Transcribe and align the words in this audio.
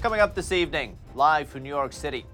Coming 0.00 0.20
up 0.20 0.34
this 0.34 0.50
evening, 0.50 0.96
live 1.14 1.46
from 1.50 1.62
New 1.62 1.68
York 1.68 1.92
City. 1.92 2.24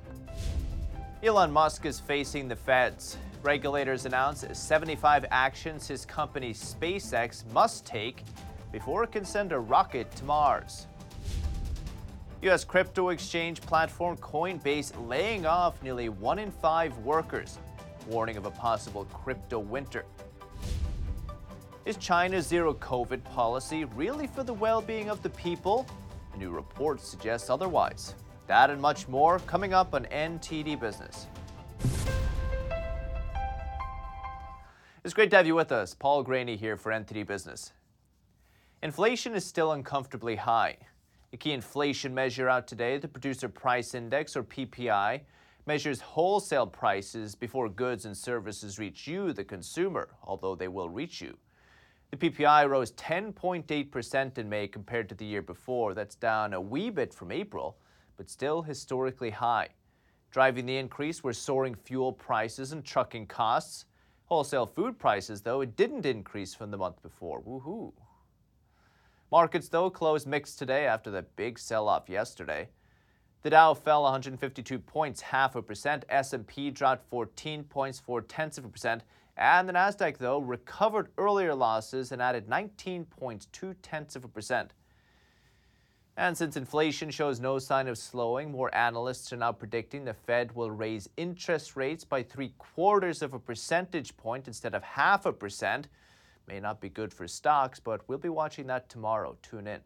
Elon 1.21 1.51
Musk 1.51 1.85
is 1.85 1.99
facing 1.99 2.47
the 2.47 2.55
feds. 2.55 3.17
Regulators 3.43 4.07
announce 4.07 4.45
75 4.53 5.27
actions 5.33 5.89
his 5.89 6.05
company 6.05 6.55
SpaceX 6.55 7.45
must 7.53 7.85
take 7.85 8.23
before 8.71 9.03
it 9.03 9.11
can 9.11 9.25
send 9.25 9.51
a 9.51 9.59
rocket 9.59 10.09
to 10.15 10.25
Mars. 10.25 10.87
U.S. 12.43 12.63
crypto 12.63 13.09
exchange 13.09 13.61
platform 13.63 14.17
Coinbase 14.19 14.93
laying 15.09 15.45
off 15.45 15.83
nearly 15.83 16.09
one 16.09 16.39
in 16.39 16.53
five 16.53 16.97
workers, 16.99 17.59
warning 18.07 18.37
of 18.37 18.47
a 18.47 18.51
possible 18.53 19.07
crypto 19.07 19.59
winter. 19.59 20.05
Is 21.85 21.97
China's 21.97 22.47
zero 22.47 22.75
COVID 22.75 23.25
policy 23.25 23.87
really 23.87 24.29
for 24.29 24.45
the 24.45 24.55
well 24.55 24.81
being 24.81 25.11
of 25.11 25.21
the 25.25 25.31
people? 25.31 25.85
A 26.37 26.39
new 26.39 26.51
report 26.51 27.01
suggests 27.01 27.49
otherwise. 27.49 28.15
That 28.47 28.69
and 28.69 28.81
much 28.81 29.09
more 29.09 29.39
coming 29.41 29.73
up 29.73 29.95
on 29.95 30.05
NTD 30.05 30.79
Business. 30.79 31.27
It's 35.03 35.15
great 35.15 35.31
to 35.31 35.37
have 35.37 35.47
you 35.47 35.55
with 35.55 35.73
us. 35.73 35.95
Paul 35.95 36.23
Greaney 36.23 36.59
here 36.59 36.77
for 36.77 36.93
NTD 36.93 37.27
Business. 37.27 37.73
Inflation 38.83 39.35
is 39.35 39.47
still 39.47 39.73
uncomfortably 39.73 40.37
high. 40.37 40.77
A 41.33 41.39
key 41.39 41.53
inflation 41.53 42.15
measure 42.15 42.51
out 42.51 42.67
today, 42.67 42.99
the 42.99 43.09
Producer 43.09 43.49
Price 43.49 43.95
Index 43.95 44.37
or 44.37 44.45
PPI, 44.45 45.23
measures 45.65 46.03
wholesale 46.03 46.67
prices 46.67 47.35
before 47.35 47.71
goods 47.71 48.05
and 48.05 48.15
services 48.15 48.79
reach 48.79 49.07
you, 49.07 49.33
the 49.33 49.43
consumer, 49.43 50.11
although 50.23 50.55
they 50.55 50.69
will 50.69 50.91
reach 50.91 51.23
you. 51.23 51.39
The 52.11 52.17
PPI 52.17 52.69
rose 52.69 52.93
10.8% 52.93 54.39
in 54.39 54.49
May 54.49 54.69
compared 54.69 55.09
to 55.09 55.15
the 55.15 55.25
year 55.25 55.43
before. 55.43 55.93
That's 55.93 56.15
down 56.15 56.53
a 56.53 56.61
wee 56.61 56.91
bit 56.91 57.13
from 57.13 57.33
April, 57.33 57.79
but 58.17 58.31
still 58.31 58.63
historically 58.63 59.31
high. 59.31 59.71
Driving 60.31 60.67
the 60.67 60.77
increase 60.77 61.25
were 61.25 61.33
soaring 61.33 61.75
fuel 61.75 62.13
prices 62.13 62.73
and 62.73 62.85
trucking 62.85 63.27
costs. 63.27 63.87
Wholesale 64.27 64.67
food 64.67 64.99
prices, 64.99 65.43
though, 65.43 65.61
it 65.63 65.77
didn't 65.77 66.07
increase 66.07 66.55
from 66.55 66.71
the 66.71 66.77
month 66.77 67.03
before. 67.03 67.43
Woohoo! 67.43 67.93
Markets, 69.33 69.69
though, 69.69 69.91
closed 69.91 70.27
mixed 70.27 70.59
today 70.59 70.87
after 70.87 71.11
the 71.11 71.23
big 71.23 71.59
sell-off 71.59 72.09
yesterday. 72.09 72.69
The 73.43 73.51
Dow 73.51 73.75
fell 73.75 74.03
152 74.03 74.79
points, 74.79 75.21
half 75.21 75.57
a 75.57 75.63
percent. 75.63 76.05
S&P 76.09 76.71
dropped 76.71 77.09
14 77.09 77.65
points, 77.65 77.99
four 77.99 78.23
tenths 78.23 78.59
of 78.59 78.65
a 78.65 78.69
percent. 78.69 79.03
And 79.37 79.69
the 79.69 79.75
Nasdaq, 79.75 80.17
though, 80.17 80.39
recovered 80.39 81.11
earlier 81.19 81.55
losses 81.55 82.11
and 82.11 82.23
added 82.23 82.49
19.2 82.49 83.75
tenths 83.83 84.17
of 84.17 84.25
a 84.25 84.29
percent. 84.29 84.73
And 86.17 86.37
since 86.37 86.57
inflation 86.57 87.11
shows 87.11 87.41
no 87.41 87.59
sign 87.59 87.89
of 87.89 87.99
slowing, 87.99 88.51
more 88.51 88.75
analysts 88.75 89.31
are 89.35 89.37
now 89.37 89.53
predicting 89.53 90.05
the 90.05 90.15
Fed 90.15 90.55
will 90.55 90.71
raise 90.71 91.11
interest 91.19 91.77
rates 91.77 92.05
by 92.05 92.23
three 92.23 92.55
quarters 92.57 93.21
of 93.21 93.35
a 93.35 93.39
percentage 93.39 94.17
point 94.17 94.47
instead 94.47 94.75
of 94.75 94.83
half 94.83 95.27
a 95.27 95.33
percent. 95.33 95.89
May 96.49 96.59
not 96.59 96.81
be 96.81 96.89
good 96.89 97.13
for 97.13 97.29
stocks, 97.29 97.79
but 97.79 98.09
we'll 98.09 98.17
be 98.17 98.31
watching 98.31 98.67
that 98.69 98.89
tomorrow. 98.89 99.37
Tune 99.43 99.67
in. 99.67 99.81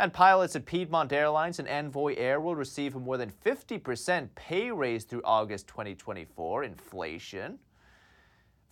And 0.00 0.12
pilots 0.12 0.56
at 0.56 0.66
Piedmont 0.66 1.12
Airlines 1.12 1.60
and 1.60 1.68
Envoy 1.68 2.16
Air 2.16 2.40
will 2.40 2.56
receive 2.56 2.96
a 2.96 2.98
more 2.98 3.18
than 3.18 3.30
50% 3.30 4.30
pay 4.34 4.72
raise 4.72 5.04
through 5.04 5.22
August 5.24 5.68
2024. 5.68 6.64
Inflation. 6.64 7.60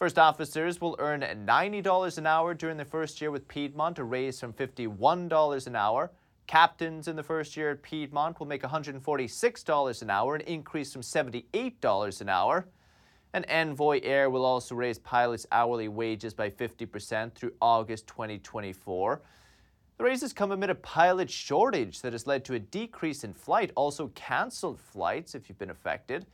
First 0.01 0.19
officers 0.19 0.81
will 0.81 0.97
earn 0.98 1.20
$90 1.20 2.17
an 2.17 2.27
hour 2.27 2.55
during 2.55 2.79
the 2.79 2.87
first 2.87 3.20
year 3.20 3.31
with 3.31 3.47
Piedmont, 3.48 3.98
a 3.98 4.05
raise 4.05 4.41
from 4.41 4.55
$51 4.55 5.67
an 5.67 5.77
hour. 5.77 6.11
Captains 6.47 7.06
in 7.06 7.16
the 7.16 7.22
first 7.22 7.55
year 7.55 7.72
at 7.72 7.83
Piedmont 7.83 8.41
will 8.41 8.47
make 8.47 8.62
$146 8.62 10.03
an 10.03 10.09
hour, 10.09 10.34
an 10.34 10.41
increase 10.41 10.91
from 10.91 11.03
$78 11.03 12.21
an 12.22 12.28
hour. 12.31 12.66
And 13.34 13.44
Envoy 13.50 14.00
Air 14.03 14.31
will 14.31 14.47
also 14.47 14.75
raise 14.75 14.99
pilots' 14.99 15.47
hourly 15.53 15.88
wages 15.88 16.32
by 16.32 16.49
50% 16.49 17.34
through 17.34 17.53
August 17.61 18.06
2024. 18.06 19.21
The 19.99 20.05
raises 20.05 20.32
come 20.32 20.53
amid 20.53 20.71
a 20.71 20.77
pilot 20.77 21.28
shortage 21.28 22.00
that 22.00 22.15
has 22.15 22.27
led 22.27 22.47
to 22.47 22.55
a 22.55 22.59
decrease 22.59 23.22
in 23.22 23.34
flight, 23.34 23.71
also 23.77 24.09
canceled 24.15 24.81
flights 24.81 25.34
if 25.34 25.50
you've 25.50 25.59
been 25.59 25.69
affected. 25.69 26.25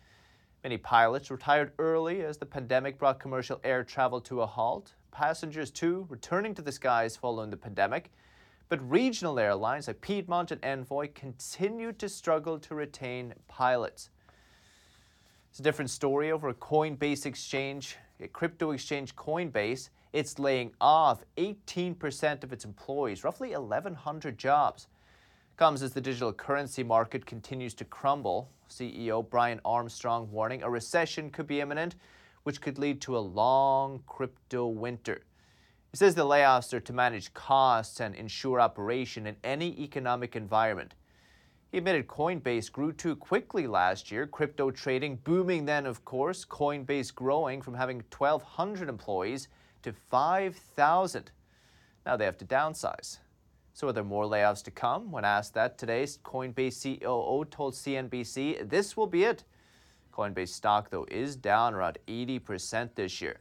Many 0.67 0.79
pilots 0.79 1.31
retired 1.31 1.71
early 1.79 2.23
as 2.23 2.39
the 2.39 2.45
pandemic 2.45 2.99
brought 2.99 3.21
commercial 3.21 3.61
air 3.63 3.85
travel 3.85 4.21
to 4.23 4.43
a 4.43 4.47
halt. 4.47 4.95
Passengers, 5.13 5.71
too, 5.71 6.07
returning 6.09 6.57
to 6.57 6.63
the 6.63 6.73
skies 6.73 7.17
following 7.17 7.51
the 7.51 7.57
pandemic. 7.57 8.11
But 8.69 8.91
regional 8.91 9.39
airlines 9.39 9.87
like 9.87 10.01
Piedmont 10.01 10.51
and 10.51 10.65
Envoy 10.65 11.11
continued 11.15 12.01
to 12.01 12.09
struggle 12.09 12.59
to 12.59 12.75
retain 12.75 13.33
pilots. 13.47 14.11
It's 15.51 15.61
a 15.61 15.63
different 15.63 15.93
story 15.93 16.33
over 16.33 16.49
a 16.49 16.55
Coinbase 16.55 17.27
exchange, 17.27 17.97
a 18.21 18.27
crypto 18.27 18.73
exchange 18.73 19.15
Coinbase. 19.15 19.91
It's 20.13 20.41
laying 20.41 20.73
off 20.81 21.23
18% 21.37 22.43
of 22.43 22.53
its 22.53 22.65
employees, 22.65 23.23
roughly 23.23 23.51
1,100 23.51 24.37
jobs 24.37 24.89
comes 25.57 25.83
as 25.83 25.93
the 25.93 26.01
digital 26.01 26.33
currency 26.33 26.83
market 26.83 27.25
continues 27.25 27.73
to 27.75 27.85
crumble. 27.85 28.51
CEO 28.69 29.29
Brian 29.29 29.61
Armstrong 29.65 30.31
warning 30.31 30.63
a 30.63 30.69
recession 30.69 31.31
could 31.31 31.47
be 31.47 31.61
imminent, 31.61 31.95
which 32.43 32.61
could 32.61 32.79
lead 32.79 33.01
to 33.01 33.17
a 33.17 33.19
long 33.19 34.03
crypto 34.07 34.67
winter. 34.67 35.23
He 35.93 35.97
says 35.97 36.15
the 36.15 36.27
layoffs 36.27 36.75
are 36.75 36.81
to 36.81 36.93
manage 36.93 37.33
costs 37.33 38.01
and 38.01 38.15
ensure 38.15 38.61
operation 38.61 39.27
in 39.27 39.37
any 39.43 39.81
economic 39.81 40.37
environment. 40.37 40.95
He 41.73 41.79
admitted 41.79 42.07
Coinbase 42.07 42.71
grew 42.71 42.93
too 42.93 43.17
quickly 43.17 43.67
last 43.67 44.11
year, 44.11 44.27
crypto 44.27 44.71
trading 44.71 45.17
booming 45.25 45.65
then, 45.65 45.87
of 45.87 46.05
course, 46.05 46.45
Coinbase 46.45 47.15
growing 47.15 47.63
from 47.63 47.75
having 47.75 48.03
1,200 48.17 48.89
employees 48.89 49.49
to 49.83 49.93
5,000. 49.93 51.31
Now 52.05 52.17
they 52.17 52.25
have 52.25 52.39
to 52.39 52.45
downsize. 52.45 53.19
So 53.77 53.89
are 53.89 53.93
there 53.93 54.05
more 54.05 54.25
layoffs 54.25 54.65
to 54.65 54.71
come? 54.71 55.11
When 55.11 55.27
asked 55.27 55.53
that 55.53 55.77
today, 55.77 56.05
Coinbase 56.05 56.99
COO 56.99 57.45
told 57.45 57.75
CNBC 57.75 58.71
this 58.71 58.97
will 58.97 59.07
be 59.07 59.25
it. 59.25 59.45
Coinbase 60.15 60.49
stock, 60.49 60.89
though, 60.89 61.05
is 61.11 61.37
down 61.37 61.75
around 61.75 61.99
80% 62.09 62.95
this 62.95 63.21
year. 63.21 63.41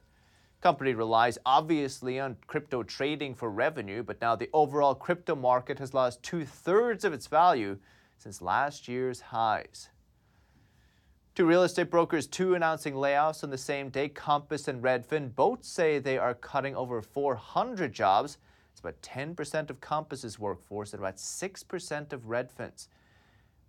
Company 0.59 0.93
relies 0.93 1.37
obviously 1.45 2.19
on 2.19 2.35
crypto 2.47 2.83
trading 2.83 3.33
for 3.33 3.49
revenue, 3.49 4.03
but 4.03 4.19
now 4.19 4.35
the 4.35 4.49
overall 4.51 4.93
crypto 4.93 5.37
market 5.37 5.79
has 5.79 5.93
lost 5.93 6.21
two 6.21 6.43
thirds 6.43 7.05
of 7.05 7.13
its 7.13 7.27
value 7.27 7.77
since 8.17 8.41
last 8.41 8.89
year's 8.89 9.21
highs. 9.21 9.87
Two 11.33 11.45
real 11.45 11.63
estate 11.63 11.89
brokers, 11.89 12.27
too, 12.27 12.55
announcing 12.55 12.95
layoffs 12.95 13.41
on 13.41 13.51
the 13.51 13.57
same 13.57 13.87
day. 13.87 14.09
Compass 14.09 14.67
and 14.67 14.83
Redfin 14.83 15.33
both 15.33 15.63
say 15.63 15.97
they 15.97 16.17
are 16.17 16.33
cutting 16.33 16.75
over 16.75 17.01
400 17.01 17.93
jobs 17.93 18.37
about 18.85 19.01
10% 19.01 19.69
of 19.69 19.81
Compass's 19.81 20.37
workforce 20.37 20.93
and 20.93 21.01
about 21.01 21.17
6% 21.17 22.13
of 22.13 22.21
Redfin's. 22.21 22.87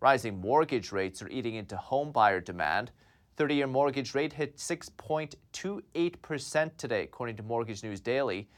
Rising 0.00 0.41
mortgage 0.41 0.93
rates 0.93 1.22
are 1.22 1.28
eating 1.28 1.54
into 1.54 1.77
home 1.77 2.12
buyer 2.12 2.41
demand. 2.41 2.93
30 3.37 3.55
year 3.55 3.66
mortgage 3.66 4.15
rate 4.15 4.34
hit 4.34 4.56
6.28% 4.56 6.76
today, 6.76 7.05
according 7.05 7.37
to 7.37 7.43
Mortgage 7.43 7.82
News 7.82 8.00
Daily. 8.00 8.49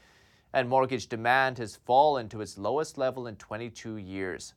And 0.53 0.67
mortgage 0.67 1.07
demand 1.07 1.59
has 1.59 1.77
fallen 1.77 2.27
to 2.29 2.41
its 2.41 2.57
lowest 2.57 2.97
level 2.97 3.27
in 3.27 3.37
22 3.37 3.95
years. 3.97 4.55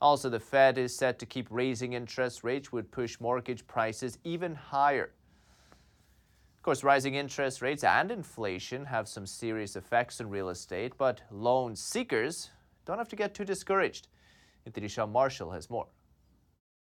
Also, 0.00 0.28
the 0.28 0.40
Fed 0.40 0.78
is 0.78 0.96
set 0.96 1.20
to 1.20 1.26
keep 1.26 1.46
raising 1.50 1.92
interest 1.92 2.42
rates, 2.44 2.72
would 2.72 2.90
push 2.90 3.20
mortgage 3.20 3.66
prices 3.66 4.18
even 4.24 4.54
higher 4.54 5.10
course, 6.66 6.82
rising 6.82 7.14
interest 7.14 7.62
rates 7.62 7.84
and 7.84 8.10
inflation 8.10 8.84
have 8.86 9.06
some 9.06 9.24
serious 9.24 9.76
effects 9.76 10.20
on 10.20 10.28
real 10.28 10.48
estate, 10.48 10.94
but 10.98 11.20
loan 11.30 11.76
seekers 11.76 12.50
don't 12.84 12.98
have 12.98 13.08
to 13.08 13.14
get 13.14 13.34
too 13.34 13.44
discouraged. 13.44 14.08
NTD's 14.68 14.90
Sean 14.90 15.12
Marshall 15.12 15.52
has 15.52 15.70
more. 15.70 15.86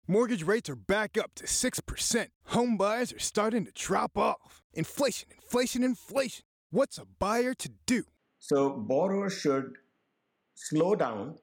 Mortgage 0.07 0.43
rates 0.43 0.69
are 0.69 0.77
back 0.77 1.17
up 1.17 1.35
to 1.35 1.43
6%. 1.43 2.27
Home 2.45 2.77
buyers 2.77 3.11
are 3.11 3.19
starting 3.19 3.65
to 3.65 3.73
drop 3.73 4.17
off. 4.17 4.63
Inflation, 4.73 5.27
inflation, 5.35 5.83
inflation. 5.83 6.45
What's 6.71 6.97
a 6.97 7.05
buyer 7.19 7.53
to 7.53 7.69
do? 7.85 8.05
So, 8.39 8.69
borrowers 8.69 9.33
should 9.33 9.73
slow 10.55 10.95
down, 10.95 11.39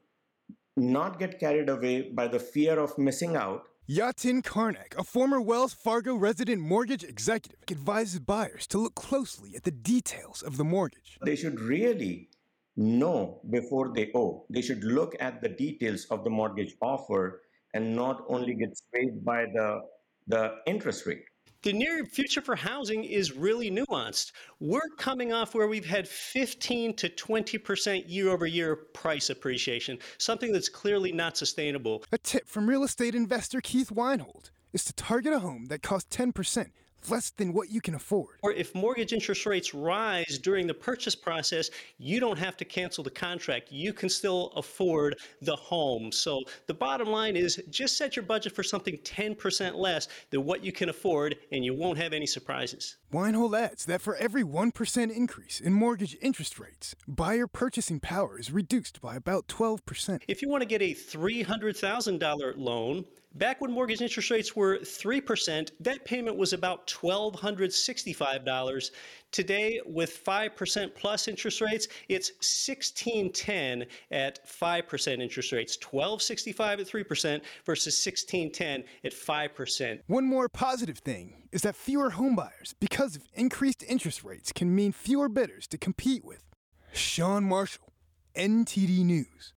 not 0.79 1.19
get 1.19 1.39
carried 1.39 1.69
away 1.69 2.11
by 2.11 2.27
the 2.27 2.39
fear 2.39 2.79
of 2.79 2.97
missing 2.97 3.37
out, 3.37 3.65
Yatin 3.91 4.41
Karnak, 4.41 4.97
a 4.97 5.03
former 5.03 5.41
Wells 5.41 5.73
Fargo 5.73 6.15
resident 6.15 6.63
mortgage 6.63 7.03
executive, 7.03 7.59
advises 7.69 8.21
buyers 8.21 8.69
to 8.69 8.79
look 8.79 8.95
closely 8.95 9.57
at 9.57 9.65
the 9.65 9.73
details 9.73 10.43
of 10.43 10.59
the 10.59 10.63
mortgage. 10.63 11.19
They 11.25 11.35
should 11.35 11.59
really 11.59 12.29
know 12.77 13.41
before 13.51 13.93
they 13.93 14.13
owe. 14.15 14.47
They 14.49 14.63
should 14.63 14.85
look 14.85 15.17
at 15.19 15.43
the 15.43 15.49
details 15.49 16.05
of 16.13 16.23
the 16.23 16.31
mortgage 16.31 16.77
offer 16.81 17.43
and 17.75 17.97
not 17.97 18.25
only 18.29 18.55
get 18.55 18.79
swayed 18.79 19.25
by 19.25 19.47
the, 19.47 19.81
the 20.29 20.55
interest 20.69 21.05
rate. 21.07 21.25
The 21.63 21.73
near 21.73 22.05
future 22.07 22.41
for 22.41 22.57
housing 22.57 23.05
is 23.05 23.33
really 23.33 23.71
nuanced. 23.71 24.33
We're 24.61 24.89
coming 24.97 25.33
off 25.33 25.55
where 25.55 25.69
we've 25.69 25.85
had 25.85 26.09
15 26.09 26.95
to 26.97 27.09
20% 27.11 28.05
year 28.07 28.31
over 28.31 28.47
year 28.47 28.77
price 28.77 29.29
appreciation, 29.29 29.99
something 30.19 30.53
that's 30.53 30.71
clearly 30.71 31.13
not 31.13 31.37
sustainable. 31.37 32.03
A 32.13 32.19
tip 32.19 32.49
from 32.49 32.69
real 32.69 32.83
estate 32.83 33.15
investor 33.15 33.61
Keith 33.61 33.93
Weinhold 33.93 34.51
is 34.73 34.85
to 34.85 34.93
target 34.95 35.35
a 35.35 35.41
home 35.41 35.67
that 35.67 35.83
costs 35.83 36.17
10% 36.17 36.71
less 37.09 37.31
than 37.31 37.53
what 37.53 37.71
you 37.71 37.81
can 37.81 37.95
afford. 37.95 38.37
Or 38.43 38.53
if 38.53 38.75
mortgage 38.75 39.13
interest 39.13 39.47
rates 39.47 39.75
rise 39.75 40.39
during 40.39 40.67
the 40.67 40.75
purchase 40.75 41.15
process, 41.15 41.71
you 41.99 42.21
don't 42.21 42.39
have 42.39 42.57
to 42.59 42.65
cancel 42.65 43.03
the 43.03 43.11
contract. 43.11 43.73
You 43.73 43.93
can 43.93 44.09
still 44.09 44.53
afford 44.57 45.19
the 45.43 45.57
home. 45.57 46.13
So 46.13 46.43
the 46.67 46.75
bottom 46.75 47.09
line 47.09 47.37
is 47.37 47.63
just 47.71 47.97
set 47.97 48.17
your 48.17 48.25
budget 48.25 48.55
for 48.55 48.63
something 48.63 48.99
10% 48.99 49.75
less 49.75 50.09
than 50.31 50.45
what 50.45 50.65
you 50.65 50.73
can 50.73 50.89
afford, 50.89 51.37
and 51.53 51.65
you 51.65 51.75
won't 51.75 51.99
have 51.99 52.13
any 52.13 52.27
surprises. 52.27 52.97
Weinhold 53.13 53.55
adds 53.55 53.85
that 53.87 54.01
for 54.01 54.15
every 54.17 54.43
1% 54.43 55.11
increase 55.11 55.61
in 55.61 55.73
mortgage 55.73 56.17
interest 56.21 56.59
rates, 56.59 56.95
buyer 57.09 57.47
purchasing 57.47 58.01
power 58.01 58.39
is 58.39 58.53
reduced 58.53 59.01
by 59.01 59.17
about 59.17 59.49
12%. 59.49 60.23
If 60.29 60.43
you 60.43 60.49
want 60.49 60.63
to 60.63 60.67
get 60.69 60.83
a 60.83 60.95
$300,000 60.95 62.55
loan, 62.57 63.05
Back 63.37 63.61
when 63.61 63.71
mortgage 63.71 64.03
interest 64.03 64.29
rates 64.31 64.57
were 64.57 64.79
3%, 64.79 65.71
that 65.79 66.05
payment 66.05 66.37
was 66.37 66.53
about 66.53 66.89
$1,265. 66.89 68.91
Today, 69.31 69.81
with 69.87 70.25
5% 70.25 70.95
plus 70.97 71.29
interest 71.29 71.61
rates, 71.61 71.87
it's 72.09 72.31
1610 72.41 73.87
at 74.11 74.45
5% 74.45 75.23
interest 75.23 75.53
rates, 75.53 75.79
1265 75.81 76.81
at 76.81 76.89
3% 76.89 77.41
versus 77.65 78.05
1610 78.05 78.83
at 79.05 79.13
5%. 79.13 80.01
One 80.09 80.27
more 80.27 80.49
positive 80.49 80.99
thing 80.99 81.45
is 81.53 81.63
that 81.63 81.77
fewer 81.77 82.11
homebuyers, 82.11 82.75
because 82.81 83.15
of 83.15 83.23
increased 83.35 83.85
interest 83.87 84.25
rates, 84.25 84.51
can 84.53 84.75
mean 84.75 84.91
fewer 84.91 85.29
bidders 85.29 85.69
to 85.69 85.79
compete 85.79 86.25
with. 86.25 86.43
Sean 86.93 87.45
Marshall, 87.45 87.93
NTD 88.35 89.05
News. 89.05 89.55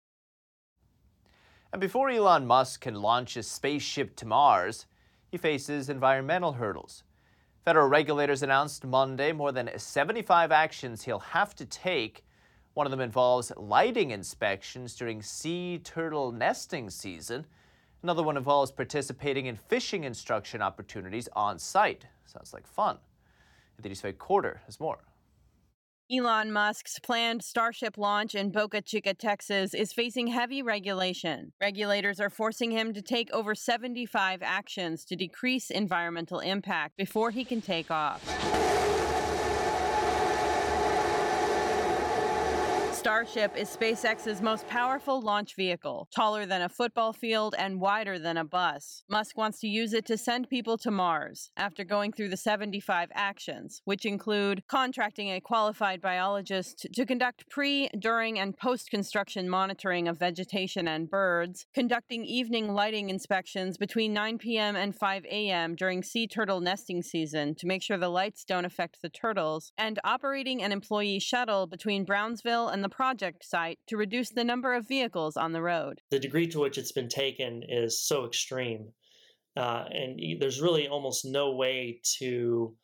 And 1.73 1.81
before 1.81 2.11
Elon 2.11 2.47
Musk 2.47 2.81
can 2.81 2.95
launch 2.95 3.35
his 3.35 3.49
spaceship 3.49 4.17
to 4.17 4.27
Mars, 4.27 4.87
he 5.31 5.39
faces 5.39 5.89
environmental 5.89 6.55
hurdles. 6.55 7.05
Federal 7.65 7.87
regulators 7.87 8.43
announced 8.43 8.85
Monday 8.85 9.31
more 9.31 9.53
than 9.53 9.71
75 9.77 10.51
actions 10.51 11.03
he'll 11.03 11.21
have 11.21 11.55
to 11.55 11.65
take. 11.65 12.25
One 12.75 12.87
of 12.87 12.91
them 12.91 13.01
involves 13.01 13.53
lighting 13.57 14.11
inspections 14.11 14.97
during 14.97 15.23
sea 15.23 15.79
turtle 15.85 16.33
nesting 16.33 16.91
season. 16.91 17.47
Another 18.03 18.25
one 18.25 18.37
involves 18.37 18.73
participating 18.73 19.47
in 19.47 19.55
fishing 19.55 20.05
instruction 20.05 20.63
opportunities 20.63 21.29
on 21.35 21.59
site. 21.59 22.07
Sounds 22.25 22.53
like 22.53 22.67
fun. 22.67 22.99
NTD's 23.81 24.01
Faye 24.01 24.13
Quarter 24.13 24.63
has 24.67 24.81
more. 24.81 24.99
Elon 26.13 26.51
Musk's 26.51 26.99
planned 26.99 27.45
Starship 27.45 27.97
launch 27.97 28.35
in 28.35 28.51
Boca 28.51 28.83
Chica, 28.83 29.15
Texas 29.15 29.75
is 29.75 29.93
facing 29.93 30.27
heavy 30.27 30.61
regulation. 30.61 31.53
Regulators 31.61 32.19
are 32.19 32.31
forcing 32.31 32.73
him 32.73 32.93
to 32.95 33.01
take 33.01 33.31
over 33.33 33.55
75 33.55 34.41
actions 34.43 35.05
to 35.05 35.15
decrease 35.15 35.71
environmental 35.71 36.41
impact 36.41 36.97
before 36.97 37.31
he 37.31 37.45
can 37.45 37.61
take 37.61 37.93
off. 37.93 38.27
Starship 43.01 43.57
is 43.57 43.75
SpaceX's 43.75 44.43
most 44.43 44.69
powerful 44.69 45.23
launch 45.23 45.57
vehicle, 45.57 46.07
taller 46.15 46.45
than 46.45 46.61
a 46.61 46.69
football 46.69 47.15
field 47.15 47.55
and 47.57 47.81
wider 47.81 48.19
than 48.19 48.37
a 48.37 48.45
bus. 48.45 49.05
Musk 49.09 49.39
wants 49.39 49.59
to 49.61 49.67
use 49.67 49.95
it 49.95 50.05
to 50.05 50.19
send 50.19 50.51
people 50.51 50.77
to 50.77 50.91
Mars 50.91 51.51
after 51.57 51.83
going 51.83 52.13
through 52.13 52.29
the 52.29 52.37
75 52.37 53.09
actions, 53.15 53.81
which 53.87 54.05
include 54.05 54.63
contracting 54.69 55.31
a 55.31 55.41
qualified 55.41 56.03
biologist 56.03 56.89
to 56.93 57.07
conduct 57.07 57.49
pre, 57.49 57.89
during, 57.99 58.39
and 58.39 58.55
post 58.59 58.91
construction 58.91 59.49
monitoring 59.49 60.07
of 60.07 60.19
vegetation 60.19 60.87
and 60.87 61.09
birds, 61.09 61.65
conducting 61.73 62.27
evening 62.27 62.75
lighting 62.75 63.09
inspections 63.09 63.79
between 63.79 64.13
9 64.13 64.37
p.m. 64.37 64.77
and 64.77 64.95
5 64.95 65.25
a.m. 65.25 65.75
during 65.75 66.03
sea 66.03 66.27
turtle 66.27 66.61
nesting 66.61 67.01
season 67.01 67.55
to 67.55 67.67
make 67.67 67.83
sure 67.83 67.97
the 67.97 68.11
lights 68.11 68.45
don't 68.45 68.67
affect 68.67 69.01
the 69.01 69.09
turtles, 69.09 69.73
and 69.79 69.99
operating 70.05 70.63
an 70.63 70.71
employee 70.71 71.19
shuttle 71.19 71.67
between 71.67 72.05
Brownsville 72.05 72.69
and 72.69 72.85
the 72.85 72.90
project 72.91 73.45
site 73.45 73.79
to 73.87 73.97
reduce 73.97 74.31
the 74.31 74.45
number 74.45 74.75
of 74.75 74.87
vehicles 74.87 75.37
on 75.37 75.53
the 75.53 75.63
road. 75.63 76.01
The 76.11 76.19
degree 76.19 76.47
to 76.49 76.61
which 76.61 76.79
it's 76.79 76.93
been 76.93 77.09
taken 77.09 77.63
is 77.69 78.01
so 78.01 78.27
extreme, 78.27 78.93
uh, 79.57 79.85
and 79.91 80.21
there's 80.41 80.61
really 80.61 80.89
almost 80.89 81.25
no 81.25 81.53
way 81.53 82.01
to 82.19 82.75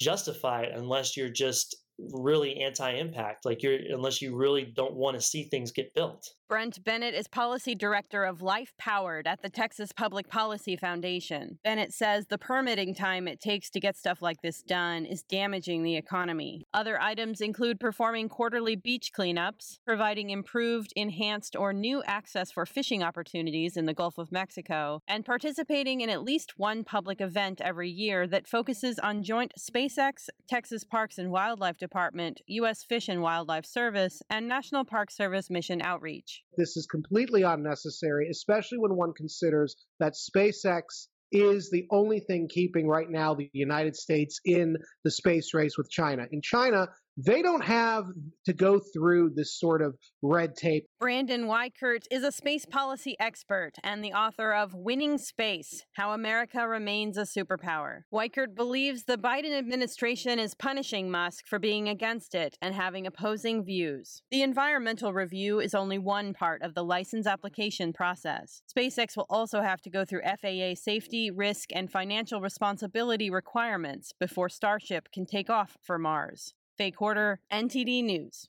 justify 0.00 0.62
it 0.62 0.72
unless 0.74 1.16
you're 1.16 1.30
just 1.30 1.76
really 1.98 2.60
anti-impact 2.60 3.46
like 3.46 3.62
you're 3.62 3.78
unless 3.90 4.20
you 4.20 4.36
really 4.36 4.70
don't 4.76 4.94
want 4.94 5.16
to 5.16 5.20
see 5.20 5.44
things 5.44 5.72
get 5.72 5.94
built 5.94 6.28
Brent 6.48 6.84
Bennett 6.84 7.12
is 7.12 7.26
policy 7.26 7.74
director 7.74 8.22
of 8.22 8.40
Life 8.40 8.72
Powered 8.78 9.26
at 9.26 9.42
the 9.42 9.50
Texas 9.50 9.90
Public 9.90 10.28
Policy 10.28 10.76
Foundation. 10.76 11.58
Bennett 11.64 11.92
says 11.92 12.26
the 12.26 12.38
permitting 12.38 12.94
time 12.94 13.26
it 13.26 13.40
takes 13.40 13.68
to 13.70 13.80
get 13.80 13.96
stuff 13.96 14.22
like 14.22 14.40
this 14.42 14.62
done 14.62 15.04
is 15.06 15.24
damaging 15.24 15.82
the 15.82 15.96
economy. 15.96 16.64
Other 16.72 17.02
items 17.02 17.40
include 17.40 17.80
performing 17.80 18.28
quarterly 18.28 18.76
beach 18.76 19.10
cleanups, 19.12 19.80
providing 19.84 20.30
improved, 20.30 20.92
enhanced, 20.94 21.56
or 21.56 21.72
new 21.72 22.00
access 22.04 22.52
for 22.52 22.64
fishing 22.64 23.02
opportunities 23.02 23.76
in 23.76 23.86
the 23.86 23.94
Gulf 23.94 24.16
of 24.16 24.30
Mexico, 24.30 25.02
and 25.08 25.24
participating 25.24 26.00
in 26.00 26.10
at 26.10 26.22
least 26.22 26.60
one 26.60 26.84
public 26.84 27.20
event 27.20 27.60
every 27.60 27.90
year 27.90 28.28
that 28.28 28.46
focuses 28.46 29.00
on 29.00 29.24
joint 29.24 29.52
SpaceX, 29.58 30.28
Texas 30.48 30.84
Parks 30.84 31.18
and 31.18 31.32
Wildlife 31.32 31.76
Department, 31.76 32.40
U.S. 32.46 32.84
Fish 32.84 33.08
and 33.08 33.20
Wildlife 33.20 33.66
Service, 33.66 34.22
and 34.30 34.46
National 34.46 34.84
Park 34.84 35.10
Service 35.10 35.50
mission 35.50 35.82
outreach. 35.82 36.35
This 36.56 36.76
is 36.76 36.86
completely 36.86 37.42
unnecessary, 37.42 38.28
especially 38.30 38.78
when 38.78 38.96
one 38.96 39.12
considers 39.14 39.76
that 39.98 40.14
SpaceX 40.14 41.08
is 41.32 41.70
the 41.70 41.86
only 41.90 42.20
thing 42.20 42.48
keeping 42.48 42.86
right 42.86 43.10
now 43.10 43.34
the 43.34 43.50
United 43.52 43.96
States 43.96 44.40
in 44.44 44.76
the 45.04 45.10
space 45.10 45.54
race 45.54 45.76
with 45.76 45.90
China. 45.90 46.26
In 46.30 46.40
China, 46.40 46.88
they 47.16 47.40
don't 47.40 47.64
have 47.64 48.04
to 48.44 48.52
go 48.52 48.78
through 48.92 49.30
this 49.34 49.58
sort 49.58 49.82
of 49.82 49.96
red 50.22 50.54
tape. 50.54 50.86
Brandon 51.00 51.46
Weichert 51.46 52.04
is 52.10 52.22
a 52.22 52.32
space 52.32 52.66
policy 52.66 53.16
expert 53.18 53.72
and 53.82 54.04
the 54.04 54.12
author 54.12 54.52
of 54.52 54.74
Winning 54.74 55.16
Space 55.18 55.84
How 55.92 56.12
America 56.12 56.68
Remains 56.68 57.16
a 57.16 57.22
Superpower. 57.22 58.02
Weichert 58.12 58.54
believes 58.54 59.04
the 59.04 59.16
Biden 59.16 59.56
administration 59.56 60.38
is 60.38 60.54
punishing 60.54 61.10
Musk 61.10 61.46
for 61.46 61.58
being 61.58 61.88
against 61.88 62.34
it 62.34 62.58
and 62.60 62.74
having 62.74 63.06
opposing 63.06 63.64
views. 63.64 64.22
The 64.30 64.42
environmental 64.42 65.12
review 65.12 65.60
is 65.60 65.74
only 65.74 65.98
one 65.98 66.34
part 66.34 66.62
of 66.62 66.74
the 66.74 66.84
license 66.84 67.26
application 67.26 67.92
process. 67.92 68.62
SpaceX 68.76 69.16
will 69.16 69.26
also 69.30 69.62
have 69.62 69.80
to 69.82 69.90
go 69.90 70.04
through 70.04 70.22
FAA 70.22 70.74
safety, 70.74 71.30
risk, 71.30 71.70
and 71.72 71.90
financial 71.90 72.40
responsibility 72.40 73.30
requirements 73.30 74.12
before 74.18 74.48
Starship 74.48 75.08
can 75.12 75.24
take 75.24 75.48
off 75.48 75.76
for 75.82 75.98
Mars. 75.98 76.52
Faye 76.76 76.90
Quarter, 76.90 77.40
NTD 77.50 78.04
News. 78.04 78.48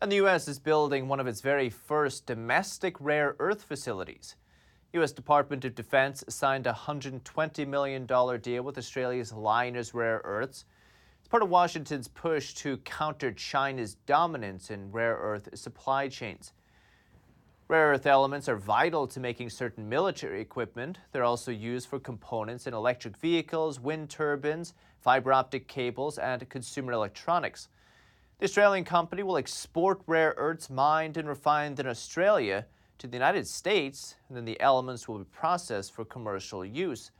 And 0.00 0.10
the 0.10 0.16
U.S. 0.16 0.48
is 0.48 0.58
building 0.58 1.06
one 1.06 1.20
of 1.20 1.26
its 1.26 1.42
very 1.42 1.68
first 1.68 2.26
domestic 2.26 2.96
rare 3.00 3.36
earth 3.38 3.62
facilities. 3.62 4.36
U.S. 4.94 5.12
Department 5.12 5.64
of 5.64 5.74
Defense 5.74 6.24
signed 6.28 6.66
a 6.66 6.72
$120 6.72 7.68
million 7.68 8.06
deal 8.40 8.62
with 8.62 8.78
Australia's 8.78 9.32
Lynas 9.32 9.92
Rare 9.94 10.22
Earths. 10.24 10.64
It's 11.18 11.28
part 11.28 11.42
of 11.42 11.50
Washington's 11.50 12.08
push 12.08 12.54
to 12.54 12.78
counter 12.78 13.30
China's 13.32 13.94
dominance 14.06 14.70
in 14.70 14.90
rare 14.90 15.16
earth 15.16 15.48
supply 15.54 16.08
chains. 16.08 16.52
Rare 17.68 17.92
earth 17.92 18.06
elements 18.06 18.48
are 18.48 18.56
vital 18.56 19.06
to 19.06 19.20
making 19.20 19.48
certain 19.48 19.88
military 19.88 20.40
equipment. 20.40 20.98
They're 21.12 21.24
also 21.24 21.50
used 21.50 21.88
for 21.88 21.98
components 21.98 22.66
in 22.66 22.74
electric 22.74 23.16
vehicles, 23.16 23.80
wind 23.80 24.10
turbines, 24.10 24.74
fiber 25.00 25.32
optic 25.32 25.68
cables, 25.68 26.18
and 26.18 26.46
consumer 26.50 26.92
electronics. 26.92 27.68
The 28.38 28.44
Australian 28.44 28.84
company 28.84 29.22
will 29.22 29.36
export 29.36 30.02
rare 30.06 30.34
earths 30.36 30.68
mined 30.68 31.16
and 31.16 31.28
refined 31.28 31.78
in 31.78 31.86
Australia 31.86 32.66
to 32.98 33.06
the 33.06 33.16
United 33.16 33.46
States, 33.46 34.16
and 34.28 34.36
then 34.36 34.44
the 34.44 34.60
elements 34.60 35.08
will 35.08 35.18
be 35.18 35.24
processed 35.24 35.94
for 35.94 36.04
commercial 36.04 36.64
use. 36.64 37.12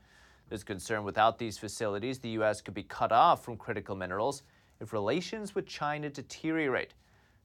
There's 0.49 0.63
concern 0.63 1.03
without 1.03 1.39
these 1.39 1.57
facilities, 1.57 2.19
the 2.19 2.29
U.S. 2.29 2.61
could 2.61 2.73
be 2.73 2.83
cut 2.83 3.11
off 3.11 3.43
from 3.43 3.57
critical 3.57 3.95
minerals 3.95 4.43
if 4.79 4.93
relations 4.93 5.55
with 5.55 5.65
China 5.65 6.09
deteriorate. 6.09 6.93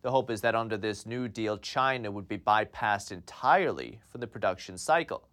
The 0.03 0.11
hope 0.11 0.31
is 0.31 0.41
that 0.43 0.55
under 0.55 0.77
this 0.77 1.07
new 1.07 1.29
deal, 1.29 1.59
China 1.59 2.11
would 2.11 2.29
be 2.29 2.39
bypassed 2.39 3.11
entirely 3.11 4.01
from 4.07 4.21
the 4.21 4.27
production 4.27 4.79
cycle. 4.79 5.29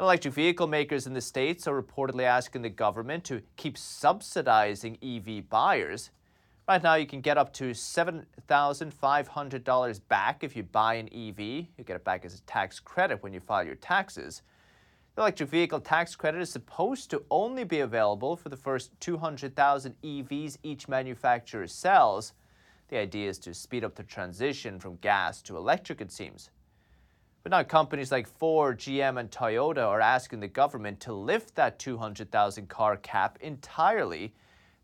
Electric 0.00 0.34
vehicle 0.34 0.68
makers 0.68 1.06
in 1.06 1.14
the 1.14 1.20
States 1.20 1.66
are 1.66 1.80
reportedly 1.80 2.22
asking 2.22 2.62
the 2.62 2.68
government 2.68 3.24
to 3.24 3.42
keep 3.56 3.76
subsidizing 3.76 4.96
EV 5.02 5.48
buyers. 5.48 6.10
Right 6.68 6.82
now, 6.82 6.94
you 6.94 7.06
can 7.06 7.20
get 7.20 7.38
up 7.38 7.52
to 7.54 7.70
$7,500 7.70 10.00
back 10.08 10.44
if 10.44 10.54
you 10.54 10.62
buy 10.62 10.94
an 10.94 11.08
EV. 11.08 11.40
You 11.40 11.84
get 11.84 11.96
it 11.96 12.04
back 12.04 12.24
as 12.24 12.34
a 12.34 12.42
tax 12.42 12.78
credit 12.78 13.22
when 13.22 13.32
you 13.32 13.40
file 13.40 13.64
your 13.64 13.74
taxes. 13.74 14.42
The 15.14 15.22
electric 15.22 15.48
vehicle 15.48 15.80
tax 15.80 16.14
credit 16.14 16.40
is 16.40 16.50
supposed 16.50 17.10
to 17.10 17.24
only 17.30 17.64
be 17.64 17.80
available 17.80 18.36
for 18.36 18.50
the 18.50 18.56
first 18.56 18.92
200,000 19.00 19.94
EVs 20.04 20.58
each 20.62 20.86
manufacturer 20.86 21.66
sells. 21.66 22.34
The 22.88 22.98
idea 22.98 23.28
is 23.28 23.38
to 23.40 23.54
speed 23.54 23.84
up 23.84 23.94
the 23.94 24.02
transition 24.02 24.80
from 24.80 24.96
gas 24.96 25.42
to 25.42 25.56
electric, 25.56 26.00
it 26.00 26.10
seems. 26.10 26.50
But 27.42 27.50
now 27.50 27.62
companies 27.62 28.10
like 28.10 28.26
Ford, 28.26 28.78
GM, 28.78 29.20
and 29.20 29.30
Toyota 29.30 29.86
are 29.86 30.00
asking 30.00 30.40
the 30.40 30.48
government 30.48 31.00
to 31.00 31.12
lift 31.12 31.54
that 31.54 31.78
200,000 31.78 32.68
car 32.68 32.96
cap 32.96 33.38
entirely. 33.40 34.34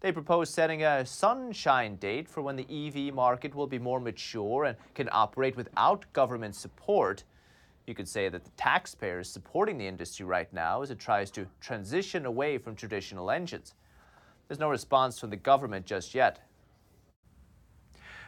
They 0.01 0.13
propose 0.13 0.51
setting 0.51 0.83
a 0.83 1.05
sunshine 1.07 1.97
date 1.97 2.29
for 2.29 2.43
when 2.43 2.57
the 2.57 2.67
EV 2.71 3.15
market 3.15 3.55
will 3.55 3.67
be 3.67 3.79
more 3.79 4.01
mature 4.01 4.65
and 4.65 4.77
can 4.95 5.09
operate 5.11 5.57
without 5.57 6.05
government 6.13 6.55
support. 6.55 7.25
You 7.87 7.95
could 7.95 8.09
say 8.09 8.29
that 8.29 8.45
the 8.45 8.51
taxpayer 8.57 9.21
is 9.21 9.29
supporting 9.29 9.79
the 9.79 9.87
industry 9.87 10.27
right 10.27 10.53
now 10.53 10.83
as 10.83 10.91
it 10.91 10.99
tries 10.99 11.31
to 11.33 11.47
transition 11.61 12.27
away 12.27 12.59
from 12.59 12.77
traditional 12.77 13.31
engines. 13.31 13.75
There's 14.47 14.61
no 14.61 14.69
response 14.69 15.19
from 15.19 15.31
the 15.31 15.37
government 15.37 15.87
just 15.87 16.15
yet. 16.15 16.41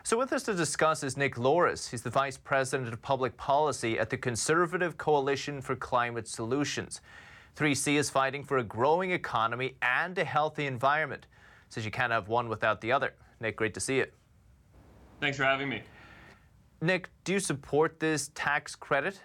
So, 0.07 0.17
with 0.17 0.33
us 0.33 0.45
to 0.45 0.55
discuss 0.55 1.03
is 1.03 1.17
Nick 1.17 1.37
Loris. 1.37 1.89
He's 1.89 2.03
the 2.03 2.11
Vice 2.11 2.37
President 2.37 2.93
of 2.93 3.03
Public 3.03 3.37
Policy 3.37 3.99
at 3.99 4.09
the 4.09 4.17
Conservative 4.17 4.97
Coalition 4.97 5.61
for 5.61 5.75
Climate 5.75 6.29
Solutions. 6.29 7.01
3C 7.57 7.97
is 7.97 8.09
fighting 8.09 8.45
for 8.45 8.59
a 8.59 8.63
growing 8.63 9.11
economy 9.11 9.75
and 9.83 10.17
a 10.17 10.25
healthy 10.25 10.67
environment. 10.67 11.27
Says 11.71 11.85
you 11.85 11.91
can't 11.91 12.13
have 12.13 12.29
one 12.29 12.49
without 12.49 12.81
the 12.81 12.93
other. 12.93 13.15
Nick, 13.41 13.57
great 13.57 13.75
to 13.75 13.81
see 13.81 13.97
you. 13.97 14.07
Thanks 15.21 15.39
for 15.39 15.43
having 15.43 15.69
me. 15.69 15.83
Nick, 16.81 17.09
do 17.25 17.33
you 17.33 17.41
support 17.41 17.99
this 17.99 18.31
tax 18.37 18.77
credit? 18.77 19.21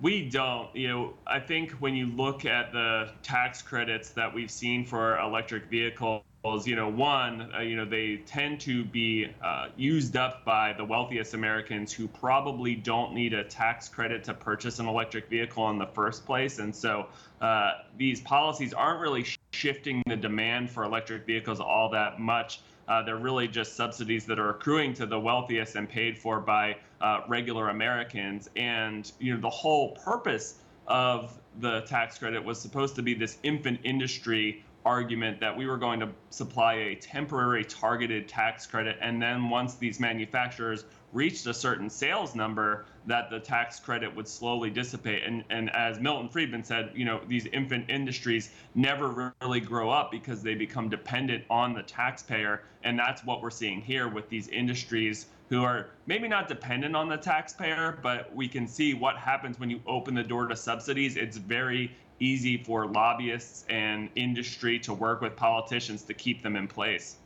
We 0.00 0.28
don't. 0.28 0.74
You 0.74 0.88
know, 0.88 1.14
I 1.26 1.40
think 1.40 1.72
when 1.72 1.94
you 1.94 2.06
look 2.06 2.44
at 2.44 2.72
the 2.72 3.10
tax 3.22 3.62
credits 3.62 4.10
that 4.10 4.34
we've 4.34 4.50
seen 4.50 4.84
for 4.84 5.18
electric 5.18 5.66
vehicles, 5.66 6.22
you 6.66 6.76
know, 6.76 6.88
one, 6.88 7.50
uh, 7.54 7.60
you 7.60 7.76
know, 7.76 7.86
they 7.86 8.16
tend 8.26 8.60
to 8.60 8.84
be 8.84 9.28
uh, 9.42 9.68
used 9.76 10.16
up 10.16 10.44
by 10.44 10.74
the 10.74 10.84
wealthiest 10.84 11.32
Americans 11.32 11.92
who 11.92 12.06
probably 12.06 12.74
don't 12.74 13.14
need 13.14 13.32
a 13.32 13.44
tax 13.44 13.88
credit 13.88 14.24
to 14.24 14.34
purchase 14.34 14.78
an 14.78 14.86
electric 14.86 15.30
vehicle 15.30 15.70
in 15.70 15.78
the 15.78 15.86
first 15.86 16.26
place. 16.26 16.58
And 16.58 16.74
so 16.74 17.06
uh, 17.40 17.72
these 17.96 18.20
policies 18.20 18.74
aren't 18.74 19.00
really 19.00 19.24
shifting 19.64 20.02
the 20.06 20.16
demand 20.16 20.68
for 20.68 20.84
electric 20.84 21.24
vehicles 21.24 21.58
all 21.58 21.88
that 21.88 22.20
much. 22.20 22.60
Uh, 22.86 23.02
they're 23.02 23.16
really 23.16 23.48
just 23.48 23.76
subsidies 23.76 24.26
that 24.26 24.38
are 24.38 24.50
accruing 24.50 24.92
to 24.92 25.06
the 25.06 25.18
wealthiest 25.18 25.74
and 25.74 25.88
paid 25.88 26.18
for 26.18 26.38
by 26.38 26.76
uh, 27.00 27.20
regular 27.28 27.70
Americans. 27.70 28.50
And 28.56 29.10
you 29.18 29.32
know, 29.32 29.40
the 29.40 29.48
whole 29.48 29.92
purpose 29.92 30.56
of 30.86 31.40
the 31.60 31.80
tax 31.82 32.18
credit 32.18 32.44
was 32.44 32.60
supposed 32.60 32.94
to 32.96 33.02
be 33.02 33.14
this 33.14 33.38
infant 33.42 33.80
industry 33.84 34.62
argument 34.84 35.40
that 35.40 35.56
we 35.56 35.66
were 35.66 35.78
going 35.78 35.98
to 35.98 36.10
supply 36.28 36.74
a 36.74 36.94
temporary 36.96 37.64
targeted 37.64 38.28
tax 38.28 38.66
credit 38.66 38.98
and 39.00 39.22
then 39.22 39.48
once 39.48 39.76
these 39.76 39.98
manufacturers 39.98 40.84
reached 41.14 41.46
a 41.46 41.54
certain 41.54 41.88
sales 41.88 42.34
number 42.34 42.84
that 43.06 43.30
the 43.30 43.38
tax 43.38 43.78
credit 43.78 44.14
would 44.14 44.26
slowly 44.28 44.68
dissipate. 44.68 45.22
And 45.22 45.44
and 45.48 45.74
as 45.74 46.00
Milton 46.00 46.28
Friedman 46.28 46.64
said 46.64 46.90
you 46.94 47.04
know 47.04 47.20
these 47.26 47.46
infant 47.46 47.88
industries 47.88 48.50
never 48.74 49.32
really 49.40 49.60
grow 49.60 49.90
up 49.90 50.10
because 50.10 50.42
they 50.42 50.54
become 50.54 50.90
dependent 50.90 51.44
on 51.48 51.72
the 51.72 51.82
taxpayer. 51.82 52.62
And 52.82 52.98
that's 52.98 53.24
what 53.24 53.40
we're 53.40 53.50
seeing 53.50 53.80
here 53.80 54.08
with 54.08 54.28
these 54.28 54.48
industries 54.48 55.26
who 55.48 55.62
are 55.62 55.86
maybe 56.06 56.26
not 56.26 56.48
dependent 56.48 56.96
on 56.96 57.08
the 57.08 57.16
taxpayer 57.16 57.98
but 58.02 58.34
we 58.34 58.48
can 58.48 58.66
see 58.66 58.92
what 58.92 59.16
happens 59.16 59.58
when 59.58 59.70
you 59.70 59.80
open 59.86 60.14
the 60.14 60.22
door 60.22 60.48
to 60.48 60.56
subsidies. 60.56 61.16
It's 61.16 61.36
very 61.36 61.96
easy 62.20 62.62
for 62.62 62.86
lobbyists 62.86 63.64
and 63.68 64.08
industry 64.16 64.78
to 64.80 64.94
work 64.94 65.20
with 65.20 65.36
politicians 65.36 66.02
to 66.04 66.14
keep 66.14 66.42
them 66.42 66.56
in 66.56 66.66
place 66.66 67.16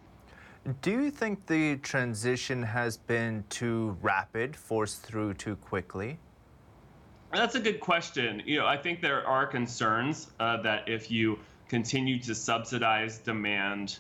do 0.81 0.91
you 0.91 1.11
think 1.11 1.47
the 1.47 1.77
transition 1.77 2.63
has 2.63 2.97
been 2.97 3.45
too 3.49 3.97
rapid, 4.03 4.57
forced 4.57 5.03
through 5.03 5.35
too 5.35 5.57
quickly? 5.57 6.19
That's 7.33 7.55
a 7.55 7.61
good 7.61 7.81
question. 7.81 8.43
You 8.45 8.59
know, 8.59 8.67
I 8.67 8.77
think 8.77 9.01
there 9.01 9.27
are 9.27 9.47
concerns 9.47 10.31
uh, 10.41 10.63
that 10.63 10.89
if 10.89 11.11
you 11.11 11.39
continue 11.69 12.19
to 12.21 12.35
subsidize 12.35 13.19
demand 13.19 13.99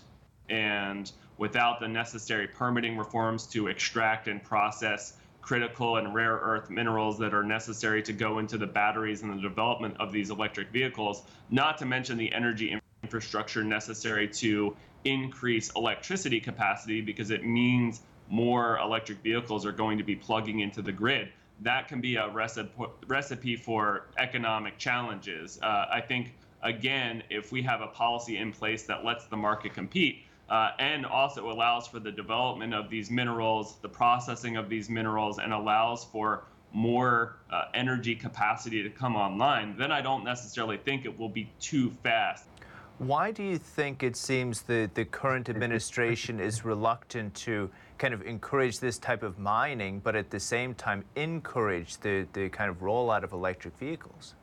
and 0.48 1.10
without 1.36 1.78
the 1.78 1.88
necessary 1.88 2.48
permitting 2.48 2.96
reforms 2.96 3.46
to 3.46 3.68
extract 3.68 4.28
and 4.28 4.42
process 4.42 5.14
critical 5.42 5.96
and 5.96 6.14
rare 6.14 6.34
earth 6.34 6.68
minerals 6.68 7.18
that 7.18 7.32
are 7.32 7.42
necessary 7.42 8.02
to 8.02 8.12
go 8.12 8.38
into 8.38 8.58
the 8.58 8.66
batteries 8.66 9.22
and 9.22 9.32
the 9.32 9.40
development 9.40 9.94
of 10.00 10.12
these 10.12 10.30
electric 10.30 10.70
vehicles, 10.70 11.22
not 11.50 11.78
to 11.78 11.86
mention 11.86 12.18
the 12.18 12.32
energy 12.32 12.78
infrastructure 13.02 13.62
necessary 13.62 14.26
to 14.26 14.74
increase 15.10 15.70
electricity 15.76 16.40
capacity 16.40 17.00
because 17.00 17.30
it 17.30 17.44
means 17.44 18.02
more 18.28 18.78
electric 18.78 19.18
vehicles 19.22 19.64
are 19.64 19.72
going 19.72 19.98
to 19.98 20.04
be 20.04 20.16
plugging 20.16 20.60
into 20.60 20.82
the 20.82 20.92
grid. 20.92 21.28
That 21.60 21.88
can 21.88 22.00
be 22.00 22.16
a 22.16 22.28
recipe 22.28 23.56
for 23.56 24.06
economic 24.18 24.78
challenges. 24.78 25.58
Uh, 25.62 25.86
I 25.90 26.00
think, 26.00 26.34
again, 26.62 27.22
if 27.30 27.50
we 27.50 27.62
have 27.62 27.80
a 27.80 27.88
policy 27.88 28.36
in 28.36 28.52
place 28.52 28.84
that 28.84 29.04
lets 29.04 29.26
the 29.26 29.36
market 29.36 29.74
compete, 29.74 30.24
uh, 30.48 30.70
and 30.78 31.04
also 31.04 31.50
allows 31.50 31.86
for 31.86 31.98
the 31.98 32.12
development 32.12 32.72
of 32.72 32.88
these 32.88 33.10
minerals, 33.10 33.76
the 33.82 33.88
processing 33.88 34.56
of 34.56 34.68
these 34.68 34.88
minerals, 34.88 35.38
and 35.38 35.52
allows 35.52 36.04
for 36.04 36.44
more 36.72 37.36
uh, 37.50 37.64
energy 37.74 38.14
capacity 38.14 38.82
to 38.82 38.90
come 38.90 39.16
online, 39.16 39.76
then 39.76 39.90
I 39.90 40.00
don't 40.00 40.24
necessarily 40.24 40.76
think 40.76 41.04
it 41.04 41.18
will 41.18 41.28
be 41.28 41.50
too 41.60 41.90
fast. 42.02 42.44
Why 42.98 43.30
do 43.30 43.44
you 43.44 43.58
think 43.58 44.02
it 44.02 44.16
seems 44.16 44.62
that 44.62 44.94
the 44.94 45.04
current 45.04 45.48
administration 45.54 46.40
is 46.40 46.64
reluctant 46.64 47.34
to 47.36 47.70
kind 47.96 48.12
of 48.12 48.22
encourage 48.22 48.80
this 48.80 48.98
type 48.98 49.22
of 49.22 49.38
mining, 49.38 50.00
but 50.00 50.16
at 50.16 50.30
the 50.30 50.40
same 50.40 50.74
time 50.74 51.04
encourage 51.14 51.98
the, 51.98 52.26
the 52.32 52.48
kind 52.48 52.70
of 52.70 52.80
rollout 52.80 53.22
of 53.22 53.32
electric 53.32 53.76
vehicles? 53.78 54.34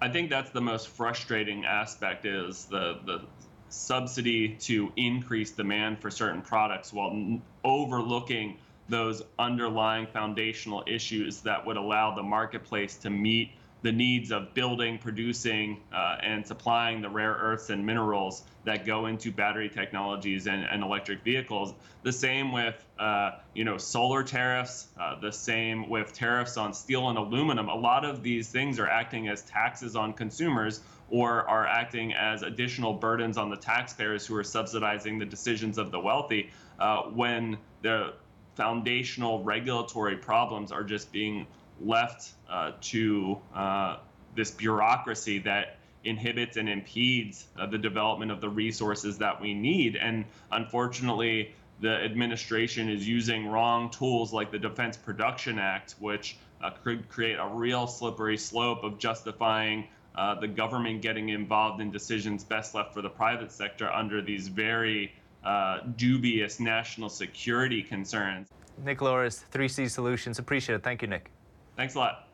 I 0.00 0.08
think 0.08 0.30
that's 0.30 0.50
the 0.50 0.60
most 0.60 0.88
frustrating 0.88 1.64
aspect 1.64 2.24
is 2.24 2.66
the, 2.66 2.98
the 3.04 3.22
subsidy 3.68 4.54
to 4.60 4.92
increase 4.96 5.50
demand 5.50 6.00
for 6.00 6.10
certain 6.10 6.40
products 6.40 6.92
while 6.92 7.40
overlooking 7.64 8.58
those 8.88 9.22
underlying 9.38 10.06
foundational 10.06 10.84
issues 10.86 11.40
that 11.40 11.66
would 11.66 11.76
allow 11.76 12.14
the 12.14 12.22
marketplace 12.22 12.96
to 12.96 13.10
meet 13.10 13.50
the 13.82 13.92
needs 13.92 14.32
of 14.32 14.54
building, 14.54 14.98
producing, 14.98 15.80
uh, 15.92 16.16
and 16.22 16.46
supplying 16.46 17.00
the 17.00 17.08
rare 17.08 17.34
earths 17.34 17.70
and 17.70 17.84
minerals 17.84 18.42
that 18.64 18.84
go 18.84 19.06
into 19.06 19.30
battery 19.30 19.68
technologies 19.68 20.46
and, 20.46 20.64
and 20.64 20.82
electric 20.82 21.22
vehicles. 21.22 21.74
The 22.02 22.12
same 22.12 22.52
with, 22.52 22.84
uh, 22.98 23.32
you 23.54 23.64
know, 23.64 23.78
solar 23.78 24.22
tariffs. 24.22 24.88
Uh, 25.00 25.18
the 25.20 25.32
same 25.32 25.88
with 25.88 26.12
tariffs 26.12 26.56
on 26.56 26.74
steel 26.74 27.08
and 27.08 27.18
aluminum. 27.18 27.68
A 27.68 27.74
lot 27.74 28.04
of 28.04 28.22
these 28.22 28.48
things 28.48 28.78
are 28.78 28.88
acting 28.88 29.28
as 29.28 29.42
taxes 29.42 29.94
on 29.94 30.12
consumers 30.12 30.80
or 31.10 31.48
are 31.48 31.66
acting 31.66 32.12
as 32.12 32.42
additional 32.42 32.92
burdens 32.92 33.38
on 33.38 33.48
the 33.48 33.56
taxpayers 33.56 34.26
who 34.26 34.34
are 34.34 34.44
subsidizing 34.44 35.18
the 35.18 35.24
decisions 35.24 35.78
of 35.78 35.90
the 35.90 35.98
wealthy 35.98 36.50
uh, 36.78 37.02
when 37.02 37.56
the 37.82 38.12
foundational 38.54 39.42
regulatory 39.44 40.16
problems 40.16 40.72
are 40.72 40.82
just 40.82 41.12
being 41.12 41.46
left 41.80 42.32
uh, 42.50 42.72
to 42.80 43.38
uh, 43.54 43.98
this 44.34 44.50
bureaucracy 44.50 45.38
that 45.40 45.78
inhibits 46.04 46.56
and 46.56 46.68
impedes 46.68 47.46
uh, 47.58 47.66
the 47.66 47.78
development 47.78 48.30
of 48.30 48.40
the 48.40 48.48
resources 48.48 49.18
that 49.18 49.40
we 49.40 49.54
need. 49.54 49.96
And 49.96 50.24
unfortunately, 50.52 51.54
the 51.80 51.92
administration 51.92 52.88
is 52.88 53.06
using 53.06 53.46
wrong 53.46 53.90
tools 53.90 54.32
like 54.32 54.50
the 54.50 54.58
Defense 54.58 54.96
Production 54.96 55.58
Act, 55.58 55.94
which 55.98 56.36
uh, 56.62 56.70
could 56.82 57.08
create 57.08 57.36
a 57.38 57.46
real 57.46 57.86
slippery 57.86 58.36
slope 58.36 58.82
of 58.82 58.98
justifying 58.98 59.86
uh, 60.16 60.34
the 60.40 60.48
government 60.48 61.00
getting 61.00 61.28
involved 61.28 61.80
in 61.80 61.90
decisions 61.92 62.42
best 62.42 62.74
left 62.74 62.92
for 62.92 63.02
the 63.02 63.08
private 63.08 63.52
sector 63.52 63.88
under 63.90 64.20
these 64.20 64.48
very 64.48 65.12
uh, 65.44 65.80
dubious 65.96 66.58
national 66.58 67.08
security 67.08 67.82
concerns. 67.82 68.48
Nick 68.84 69.00
Loris, 69.00 69.44
3C 69.52 69.88
Solutions. 69.88 70.38
Appreciate 70.38 70.76
it. 70.76 70.82
Thank 70.82 71.02
you, 71.02 71.08
Nick. 71.08 71.30
Thanks 71.78 71.94
a 71.94 71.98
lot. 72.00 72.28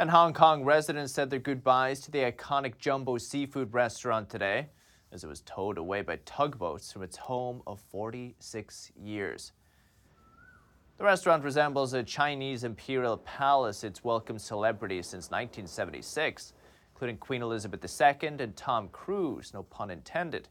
And 0.00 0.10
Hong 0.10 0.32
Kong 0.32 0.64
residents 0.64 1.12
said 1.12 1.30
their 1.30 1.38
goodbyes 1.38 2.00
to 2.00 2.10
the 2.10 2.18
iconic 2.18 2.76
Jumbo 2.80 3.18
seafood 3.18 3.72
restaurant 3.72 4.28
today 4.28 4.66
as 5.12 5.22
it 5.22 5.28
was 5.28 5.42
towed 5.42 5.78
away 5.78 6.02
by 6.02 6.16
tugboats 6.24 6.90
from 6.90 7.04
its 7.04 7.16
home 7.16 7.62
of 7.64 7.80
46 7.88 8.90
years. 9.00 9.52
The 10.98 11.04
restaurant 11.04 11.44
resembles 11.44 11.92
a 11.92 12.02
Chinese 12.02 12.64
imperial 12.64 13.18
palace. 13.18 13.84
It's 13.84 14.02
welcomed 14.02 14.42
celebrities 14.42 15.06
since 15.06 15.30
1976, 15.30 16.54
including 16.94 17.18
Queen 17.18 17.42
Elizabeth 17.42 17.84
II 17.84 18.28
and 18.40 18.56
Tom 18.56 18.88
Cruise, 18.88 19.54
no 19.54 19.62
pun 19.62 19.92
intended. 19.92 20.48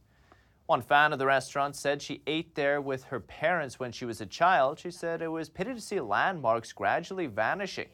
One 0.72 0.82
fan 0.82 1.12
of 1.12 1.20
the 1.20 1.26
restaurant 1.26 1.76
said 1.76 2.02
she 2.02 2.22
ate 2.28 2.56
there 2.56 2.80
with 2.80 3.04
her 3.04 3.20
parents 3.20 3.78
when 3.78 3.92
she 3.92 4.06
was 4.06 4.22
a 4.22 4.26
child. 4.26 4.80
She 4.80 4.90
said 4.90 5.22
it 5.22 5.28
was 5.28 5.50
pity 5.50 5.74
to 5.74 5.82
see 5.82 6.00
landmarks 6.00 6.72
gradually 6.72 7.28
vanishing. 7.28 7.90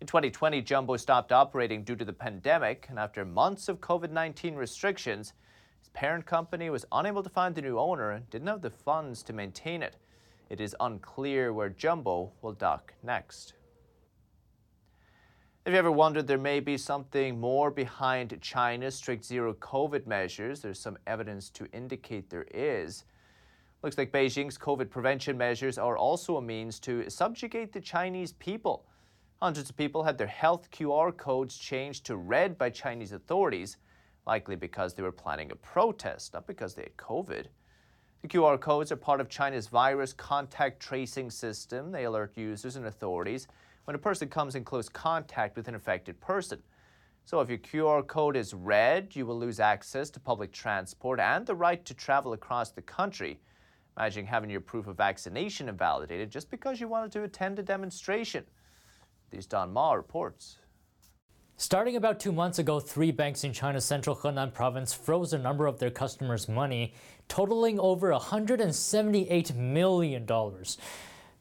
In 0.00 0.06
2020, 0.06 0.62
Jumbo 0.62 0.98
stopped 0.98 1.32
operating 1.32 1.82
due 1.82 1.96
to 1.96 2.04
the 2.04 2.12
pandemic, 2.12 2.86
and 2.88 2.96
after 2.96 3.24
months 3.24 3.68
of 3.68 3.80
COVID 3.80 4.12
19 4.12 4.54
restrictions, 4.54 5.32
his 5.80 5.88
parent 5.94 6.24
company 6.26 6.70
was 6.70 6.84
unable 6.92 7.24
to 7.24 7.28
find 7.28 7.56
the 7.56 7.62
new 7.62 7.76
owner 7.76 8.12
and 8.12 8.30
didn't 8.30 8.46
have 8.46 8.62
the 8.62 8.70
funds 8.70 9.24
to 9.24 9.32
maintain 9.32 9.82
it. 9.82 9.96
It 10.48 10.60
is 10.60 10.76
unclear 10.78 11.52
where 11.52 11.70
Jumbo 11.70 12.30
will 12.40 12.52
dock 12.52 12.94
next. 13.02 13.54
If 15.66 15.72
you 15.72 15.78
ever 15.80 15.90
wondered 15.90 16.28
there 16.28 16.38
may 16.38 16.60
be 16.60 16.78
something 16.78 17.40
more 17.40 17.72
behind 17.72 18.38
China's 18.40 18.94
strict 18.94 19.24
zero 19.24 19.52
COVID 19.54 20.06
measures, 20.06 20.60
there's 20.60 20.78
some 20.78 20.96
evidence 21.08 21.50
to 21.50 21.66
indicate 21.72 22.30
there 22.30 22.46
is. 22.54 23.02
Looks 23.82 23.98
like 23.98 24.12
Beijing's 24.12 24.56
COVID 24.56 24.90
prevention 24.90 25.36
measures 25.36 25.76
are 25.76 25.98
also 25.98 26.36
a 26.36 26.40
means 26.40 26.78
to 26.78 27.10
subjugate 27.10 27.72
the 27.72 27.80
Chinese 27.80 28.30
people. 28.34 28.86
Hundreds 29.42 29.68
of 29.68 29.76
people 29.76 30.04
had 30.04 30.16
their 30.16 30.28
health 30.28 30.70
QR 30.70 31.16
codes 31.16 31.58
changed 31.58 32.06
to 32.06 32.16
red 32.16 32.56
by 32.56 32.70
Chinese 32.70 33.10
authorities, 33.10 33.76
likely 34.24 34.54
because 34.54 34.94
they 34.94 35.02
were 35.02 35.10
planning 35.10 35.50
a 35.50 35.56
protest, 35.56 36.34
not 36.34 36.46
because 36.46 36.76
they 36.76 36.82
had 36.82 36.96
COVID. 36.96 37.46
The 38.22 38.28
QR 38.28 38.60
codes 38.60 38.92
are 38.92 38.96
part 38.96 39.20
of 39.20 39.28
China's 39.28 39.66
virus 39.66 40.12
contact 40.12 40.78
tracing 40.78 41.28
system. 41.28 41.90
They 41.90 42.04
alert 42.04 42.34
users 42.36 42.76
and 42.76 42.86
authorities 42.86 43.48
when 43.86 43.94
a 43.94 43.98
person 43.98 44.28
comes 44.28 44.54
in 44.54 44.64
close 44.64 44.88
contact 44.88 45.56
with 45.56 45.68
an 45.68 45.74
infected 45.74 46.20
person. 46.20 46.62
So 47.24 47.40
if 47.40 47.48
your 47.48 47.58
QR 47.58 48.06
code 48.06 48.36
is 48.36 48.52
red, 48.52 49.16
you 49.16 49.26
will 49.26 49.38
lose 49.38 49.58
access 49.58 50.10
to 50.10 50.20
public 50.20 50.52
transport 50.52 51.18
and 51.18 51.46
the 51.46 51.54
right 51.54 51.84
to 51.84 51.94
travel 51.94 52.34
across 52.34 52.70
the 52.70 52.82
country. 52.82 53.40
Imagine 53.96 54.26
having 54.26 54.50
your 54.50 54.60
proof 54.60 54.86
of 54.86 54.96
vaccination 54.96 55.68
invalidated 55.68 56.30
just 56.30 56.50
because 56.50 56.80
you 56.80 56.88
wanted 56.88 57.10
to 57.12 57.22
attend 57.22 57.58
a 57.58 57.62
demonstration. 57.62 58.44
These 59.30 59.46
Don 59.46 59.72
Ma 59.72 59.94
reports. 59.94 60.58
Starting 61.56 61.96
about 61.96 62.20
two 62.20 62.32
months 62.32 62.58
ago, 62.58 62.78
three 62.78 63.10
banks 63.10 63.42
in 63.42 63.52
China's 63.52 63.84
central 63.84 64.14
Henan 64.14 64.52
province 64.52 64.92
froze 64.92 65.32
a 65.32 65.38
number 65.38 65.66
of 65.66 65.78
their 65.78 65.90
customers' 65.90 66.48
money, 66.48 66.92
totaling 67.28 67.80
over 67.80 68.12
$178 68.12 69.56
million. 69.56 70.26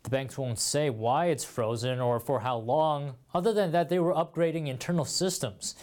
The 0.06 0.12
banks 0.12 0.38
won't 0.38 0.60
say 0.60 0.92
why 0.92 1.26
it's 1.26 1.44
frozen 1.44 2.00
or 2.00 2.20
for 2.20 2.42
how 2.42 2.58
long, 2.58 3.16
other 3.34 3.52
than 3.54 3.72
that 3.72 3.90
they 3.90 3.98
were 3.98 4.14
upgrading 4.14 4.68
internal 4.68 5.04
systems. 5.04 5.74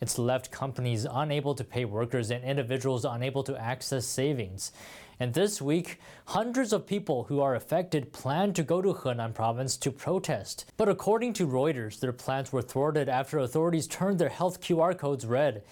It's 0.00 0.20
left 0.20 0.52
companies 0.52 1.04
unable 1.04 1.52
to 1.56 1.64
pay 1.64 1.84
workers 1.84 2.30
and 2.30 2.44
individuals 2.44 3.04
unable 3.04 3.42
to 3.42 3.60
access 3.60 4.06
savings. 4.06 4.70
And 5.18 5.34
this 5.34 5.60
week, 5.60 5.98
hundreds 6.26 6.72
of 6.72 6.86
people 6.86 7.24
who 7.24 7.40
are 7.40 7.56
affected 7.56 8.12
plan 8.12 8.52
to 8.52 8.62
go 8.62 8.80
to 8.80 8.94
Henan 8.94 9.34
province 9.34 9.76
to 9.78 9.90
protest. 9.90 10.66
But 10.76 10.88
according 10.88 11.32
to 11.32 11.48
Reuters, 11.48 11.98
their 11.98 12.12
plans 12.12 12.52
were 12.52 12.62
thwarted 12.62 13.08
after 13.08 13.40
authorities 13.40 13.88
turned 13.88 14.20
their 14.20 14.28
health 14.28 14.60
QR 14.60 14.96
codes 14.96 15.26
red. 15.26 15.64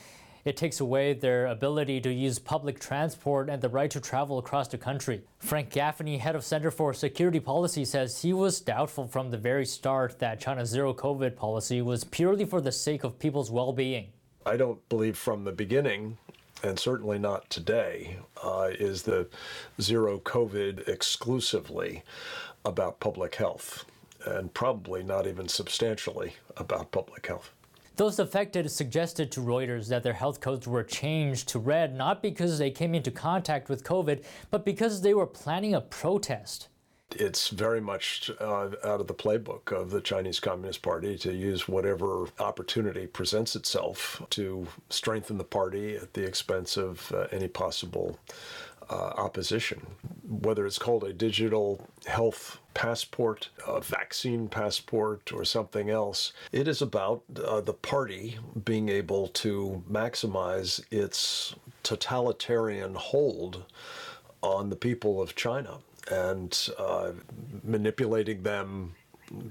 It 0.44 0.56
takes 0.56 0.80
away 0.80 1.14
their 1.14 1.46
ability 1.46 2.00
to 2.02 2.12
use 2.12 2.38
public 2.38 2.78
transport 2.78 3.48
and 3.48 3.62
the 3.62 3.68
right 3.68 3.90
to 3.90 4.00
travel 4.00 4.38
across 4.38 4.68
the 4.68 4.78
country. 4.78 5.22
Frank 5.38 5.70
Gaffney, 5.70 6.18
head 6.18 6.36
of 6.36 6.44
Center 6.44 6.70
for 6.70 6.92
Security 6.92 7.40
Policy, 7.40 7.84
says 7.84 8.20
he 8.20 8.32
was 8.32 8.60
doubtful 8.60 9.06
from 9.06 9.30
the 9.30 9.38
very 9.38 9.64
start 9.64 10.18
that 10.18 10.40
China's 10.40 10.68
zero 10.68 10.92
COVID 10.92 11.36
policy 11.36 11.80
was 11.80 12.04
purely 12.04 12.44
for 12.44 12.60
the 12.60 12.72
sake 12.72 13.04
of 13.04 13.18
people's 13.18 13.50
well 13.50 13.72
being. 13.72 14.08
I 14.44 14.56
don't 14.58 14.86
believe 14.88 15.16
from 15.16 15.44
the 15.44 15.52
beginning 15.52 16.18
and 16.64 16.78
certainly 16.78 17.18
not 17.18 17.48
today, 17.50 18.16
uh, 18.42 18.70
is 18.78 19.02
the 19.02 19.28
zero 19.80 20.18
COVID 20.18 20.88
exclusively 20.88 22.02
about 22.64 23.00
public 23.00 23.34
health, 23.34 23.84
and 24.24 24.52
probably 24.54 25.02
not 25.02 25.26
even 25.26 25.46
substantially 25.46 26.36
about 26.56 26.90
public 26.90 27.26
health. 27.26 27.52
Those 27.96 28.18
affected 28.18 28.68
suggested 28.72 29.30
to 29.32 29.40
Reuters 29.40 29.88
that 29.88 30.02
their 30.02 30.14
health 30.14 30.40
codes 30.40 30.66
were 30.66 30.82
changed 30.82 31.48
to 31.50 31.60
red 31.60 31.94
not 31.94 32.22
because 32.22 32.58
they 32.58 32.70
came 32.70 32.92
into 32.92 33.12
contact 33.12 33.68
with 33.68 33.84
COVID, 33.84 34.24
but 34.50 34.64
because 34.64 35.00
they 35.00 35.14
were 35.14 35.26
planning 35.26 35.74
a 35.74 35.80
protest. 35.80 36.68
It's 37.16 37.50
very 37.50 37.80
much 37.80 38.32
uh, 38.40 38.70
out 38.84 39.00
of 39.00 39.06
the 39.06 39.14
playbook 39.14 39.70
of 39.70 39.90
the 39.90 40.00
Chinese 40.00 40.40
Communist 40.40 40.82
Party 40.82 41.16
to 41.18 41.32
use 41.32 41.68
whatever 41.68 42.26
opportunity 42.40 43.06
presents 43.06 43.54
itself 43.54 44.20
to 44.30 44.66
strengthen 44.90 45.38
the 45.38 45.44
party 45.44 45.94
at 45.94 46.14
the 46.14 46.24
expense 46.24 46.76
of 46.76 47.12
uh, 47.12 47.28
any 47.30 47.46
possible 47.46 48.18
uh, 48.90 49.12
opposition. 49.16 49.86
Whether 50.28 50.66
it's 50.66 50.78
called 50.78 51.04
a 51.04 51.12
digital 51.12 51.86
health 52.06 52.58
passport, 52.74 53.50
a 53.66 53.80
vaccine 53.80 54.48
passport, 54.48 55.32
or 55.32 55.44
something 55.44 55.90
else, 55.90 56.32
it 56.52 56.66
is 56.68 56.82
about 56.82 57.22
uh, 57.42 57.60
the 57.60 57.72
party 57.72 58.38
being 58.64 58.88
able 58.88 59.28
to 59.28 59.82
maximize 59.90 60.82
its 60.90 61.54
totalitarian 61.82 62.94
hold 62.94 63.64
on 64.42 64.70
the 64.70 64.76
people 64.76 65.22
of 65.22 65.34
China 65.34 65.78
and 66.10 66.68
uh, 66.78 67.12
manipulating 67.62 68.42
them, 68.42 68.94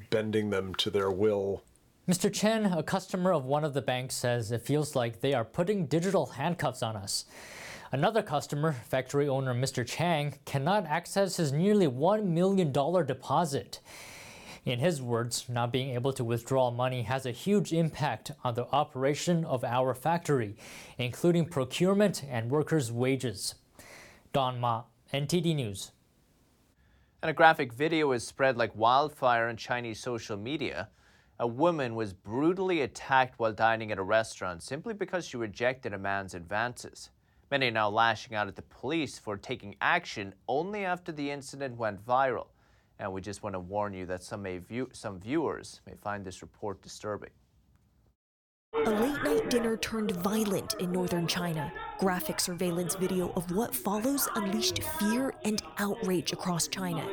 bending 0.10 0.50
them 0.50 0.76
to 0.76 0.90
their 0.90 1.12
will. 1.12 1.64
Mr. 2.08 2.32
Chen, 2.32 2.66
a 2.66 2.84
customer 2.84 3.32
of 3.34 3.46
one 3.46 3.64
of 3.64 3.74
the 3.74 3.82
banks, 3.82 4.14
says 4.16 4.52
it 4.52 4.62
feels 4.62 4.96
like 4.96 5.22
they 5.22 5.34
are 5.34 5.46
putting 5.46 5.86
digital 5.86 6.26
handcuffs 6.26 6.84
on 6.84 6.96
us. 6.98 7.26
Another 7.94 8.24
customer, 8.24 8.72
factory 8.72 9.30
owner 9.30 9.54
Mr. 9.54 9.86
Chang, 9.86 10.34
cannot 10.46 10.88
access 10.88 11.38
his 11.38 11.52
nearly 11.52 11.86
$1 11.86 12.26
million 12.26 12.72
deposit. 12.72 13.82
In 14.66 14.80
his 14.80 15.00
words, 15.00 15.46
not 15.48 15.72
being 15.72 15.92
able 15.92 16.12
to 16.14 16.24
withdraw 16.24 16.72
money 16.72 17.04
has 17.04 17.28
a 17.28 17.32
huge 17.32 17.72
impact 17.72 18.32
on 18.44 18.56
the 18.56 18.66
operation 18.72 19.46
of 19.46 19.64
our 19.64 19.94
factory, 19.94 20.56
including 20.98 21.46
procurement 21.46 22.24
and 22.28 22.50
workers' 22.50 22.92
wages. 22.92 23.54
Don 24.32 24.60
Ma, 24.60 24.86
NTD 25.14 25.54
News. 25.54 25.92
And 27.22 27.30
a 27.30 27.34
graphic 27.34 27.72
video 27.72 28.12
is 28.14 28.26
spread 28.26 28.58
like 28.58 28.76
wildfire 28.76 29.50
on 29.50 29.56
Chinese 29.56 30.00
social 30.00 30.36
media. 30.36 30.90
A 31.40 31.46
woman 31.46 31.94
was 31.94 32.12
brutally 32.12 32.82
attacked 32.82 33.38
while 33.38 33.54
dining 33.54 33.92
at 33.92 34.00
a 34.00 34.04
restaurant 34.04 34.64
simply 34.64 34.96
because 34.96 35.28
she 35.28 35.38
rejected 35.38 35.94
a 35.94 36.00
man's 36.00 36.34
advances. 36.34 37.12
Many 37.54 37.68
are 37.68 37.72
now 37.72 37.88
lashing 37.88 38.34
out 38.34 38.48
at 38.48 38.56
the 38.56 38.64
police 38.64 39.20
for 39.20 39.38
taking 39.38 39.76
action 39.80 40.34
only 40.48 40.86
after 40.86 41.12
the 41.12 41.30
incident 41.30 41.78
went 41.78 42.04
viral. 42.04 42.48
And 42.98 43.14
we 43.14 43.22
just 43.22 43.44
want 43.44 43.54
to 43.54 43.60
warn 43.60 43.94
you 43.94 44.08
that 44.08 44.24
some, 44.24 44.42
may 44.42 44.58
view, 44.58 44.90
some 44.92 45.20
viewers 45.20 45.80
may 45.86 45.94
find 46.02 46.26
this 46.26 46.42
report 46.42 46.82
disturbing. 46.82 47.30
A 48.88 48.90
late 48.90 49.24
night 49.24 49.52
dinner 49.52 49.78
turned 49.78 50.14
violent 50.14 50.74
in 50.80 50.92
northern 50.92 51.28
China. 51.28 51.72
Graphic 52.00 52.40
surveillance 52.40 52.96
video 52.96 53.32
of 53.36 53.52
what 53.52 53.76
follows 53.76 54.28
unleashed 54.34 54.82
fear 54.98 55.32
and 55.46 55.62
outrage 55.78 56.34
across 56.34 56.68
China. 56.68 57.08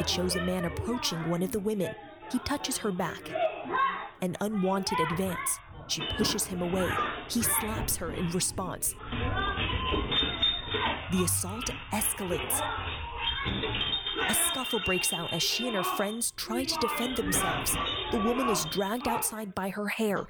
It 0.00 0.08
shows 0.08 0.34
a 0.34 0.42
man 0.42 0.64
approaching 0.64 1.30
one 1.30 1.44
of 1.44 1.52
the 1.52 1.60
women. 1.60 1.94
He 2.32 2.40
touches 2.40 2.76
her 2.78 2.90
back. 2.90 3.30
An 4.22 4.36
unwanted 4.40 4.98
advance. 4.98 5.60
She 5.86 6.02
pushes 6.16 6.44
him 6.44 6.62
away. 6.62 6.90
He 7.28 7.42
slaps 7.42 7.96
her 7.96 8.10
in 8.10 8.30
response. 8.30 8.94
The 11.14 11.24
assault 11.24 11.70
escalates. 11.92 12.60
A 14.28 14.34
scuffle 14.34 14.80
breaks 14.84 15.12
out 15.12 15.32
as 15.32 15.42
she 15.42 15.68
and 15.68 15.76
her 15.76 15.84
friends 15.84 16.32
try 16.36 16.64
to 16.64 16.78
defend 16.80 17.16
themselves. 17.16 17.76
The 18.10 18.18
woman 18.18 18.48
is 18.48 18.64
dragged 18.66 19.06
outside 19.06 19.54
by 19.54 19.68
her 19.68 19.86
hair 19.86 20.26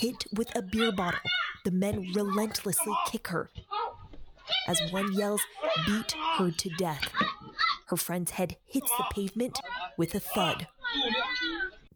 hit 0.00 0.24
with 0.32 0.56
a 0.56 0.62
beer 0.62 0.90
bottle. 0.90 1.20
The 1.64 1.70
men 1.70 2.12
relentlessly 2.14 2.94
kick 3.06 3.28
her. 3.28 3.50
As 4.66 4.80
one 4.90 5.12
yells, 5.12 5.42
beat 5.86 6.12
her 6.38 6.50
to 6.50 6.70
death. 6.78 7.12
Her 7.88 7.96
friend's 7.96 8.32
head 8.32 8.56
hits 8.66 8.90
the 8.96 9.04
pavement 9.10 9.60
with 9.98 10.14
a 10.14 10.20
thud. 10.20 10.66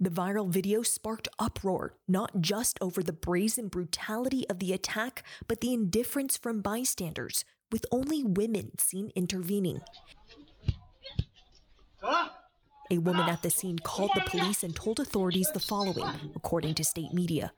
The 0.00 0.10
viral 0.10 0.48
video 0.48 0.82
sparked 0.82 1.28
uproar, 1.38 1.94
not 2.08 2.40
just 2.40 2.78
over 2.80 3.00
the 3.02 3.12
brazen 3.12 3.68
brutality 3.68 4.44
of 4.50 4.58
the 4.58 4.72
attack, 4.72 5.22
but 5.46 5.60
the 5.60 5.72
indifference 5.72 6.36
from 6.36 6.60
bystanders, 6.60 7.44
with 7.70 7.86
only 7.92 8.24
women 8.24 8.76
seen 8.76 9.12
intervening. 9.14 9.80
A 12.90 12.98
woman 12.98 13.28
at 13.28 13.42
the 13.42 13.50
scene 13.50 13.78
called 13.78 14.10
the 14.14 14.22
police 14.22 14.64
and 14.64 14.74
told 14.74 14.98
authorities 14.98 15.50
the 15.54 15.60
following, 15.60 16.32
according 16.34 16.74
to 16.74 16.84
state 16.84 17.14
media. 17.14 17.52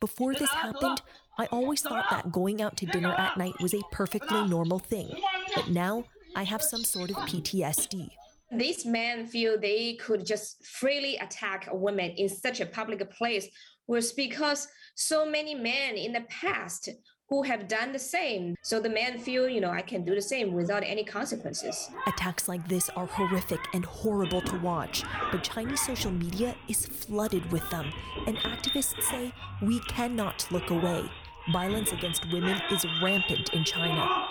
Before 0.00 0.34
this 0.34 0.50
happened, 0.50 1.02
I 1.38 1.46
always 1.46 1.82
thought 1.82 2.10
that 2.10 2.32
going 2.32 2.62
out 2.62 2.76
to 2.78 2.86
dinner 2.86 3.12
at 3.12 3.36
night 3.36 3.60
was 3.60 3.74
a 3.74 3.82
perfectly 3.92 4.46
normal 4.48 4.78
thing. 4.78 5.10
But 5.54 5.68
now 5.68 6.04
I 6.34 6.44
have 6.44 6.62
some 6.62 6.82
sort 6.82 7.10
of 7.10 7.16
PTSD. 7.16 8.10
These 8.56 8.86
men 8.86 9.26
feel 9.26 9.58
they 9.58 9.94
could 9.94 10.24
just 10.24 10.64
freely 10.66 11.16
attack 11.16 11.68
a 11.70 11.76
woman 11.76 12.10
in 12.12 12.28
such 12.28 12.60
a 12.60 12.66
public 12.66 13.08
place 13.10 13.48
was 13.86 14.12
because 14.12 14.68
so 14.94 15.26
many 15.26 15.54
men 15.54 15.96
in 15.96 16.12
the 16.12 16.22
past 16.22 16.88
who 17.28 17.42
have 17.42 17.68
done 17.68 17.92
the 17.92 17.98
same. 17.98 18.54
So 18.62 18.80
the 18.80 18.90
men 18.90 19.18
feel, 19.18 19.48
you 19.48 19.60
know, 19.60 19.70
I 19.70 19.82
can 19.82 20.04
do 20.04 20.14
the 20.14 20.22
same 20.22 20.52
without 20.52 20.82
any 20.84 21.04
consequences. 21.04 21.90
Attacks 22.06 22.48
like 22.48 22.68
this 22.68 22.90
are 22.90 23.06
horrific 23.06 23.60
and 23.72 23.84
horrible 23.84 24.42
to 24.42 24.58
watch, 24.58 25.04
but 25.32 25.42
Chinese 25.42 25.84
social 25.84 26.12
media 26.12 26.54
is 26.68 26.86
flooded 26.86 27.50
with 27.50 27.68
them, 27.70 27.90
and 28.26 28.36
activists 28.38 29.02
say 29.04 29.32
we 29.62 29.80
cannot 29.80 30.46
look 30.50 30.70
away. 30.70 31.04
Violence 31.52 31.92
against 31.92 32.30
women 32.32 32.60
is 32.70 32.86
rampant 33.02 33.50
in 33.52 33.64
China. 33.64 34.28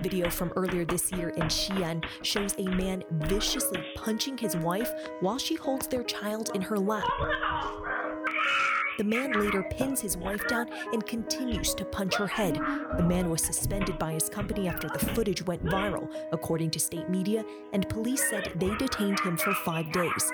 Video 0.00 0.30
from 0.30 0.52
earlier 0.54 0.84
this 0.84 1.10
year 1.12 1.30
in 1.30 1.44
Xi'an 1.44 2.04
shows 2.22 2.54
a 2.58 2.68
man 2.68 3.02
viciously 3.10 3.84
punching 3.96 4.38
his 4.38 4.56
wife 4.56 4.90
while 5.20 5.38
she 5.38 5.56
holds 5.56 5.88
their 5.88 6.04
child 6.04 6.50
in 6.54 6.62
her 6.62 6.78
lap. 6.78 7.08
The 8.98 9.04
man 9.04 9.32
later 9.32 9.62
pins 9.70 10.00
his 10.00 10.16
wife 10.16 10.46
down 10.48 10.68
and 10.92 11.06
continues 11.06 11.74
to 11.74 11.84
punch 11.84 12.16
her 12.16 12.26
head. 12.26 12.56
The 12.96 13.02
man 13.02 13.30
was 13.30 13.42
suspended 13.42 13.98
by 13.98 14.12
his 14.12 14.28
company 14.28 14.66
after 14.68 14.88
the 14.88 14.98
footage 14.98 15.44
went 15.46 15.64
viral, 15.64 16.08
according 16.32 16.70
to 16.70 16.80
state 16.80 17.08
media, 17.08 17.44
and 17.72 17.88
police 17.88 18.28
said 18.28 18.52
they 18.56 18.74
detained 18.76 19.20
him 19.20 19.36
for 19.36 19.54
five 19.54 19.90
days. 19.92 20.32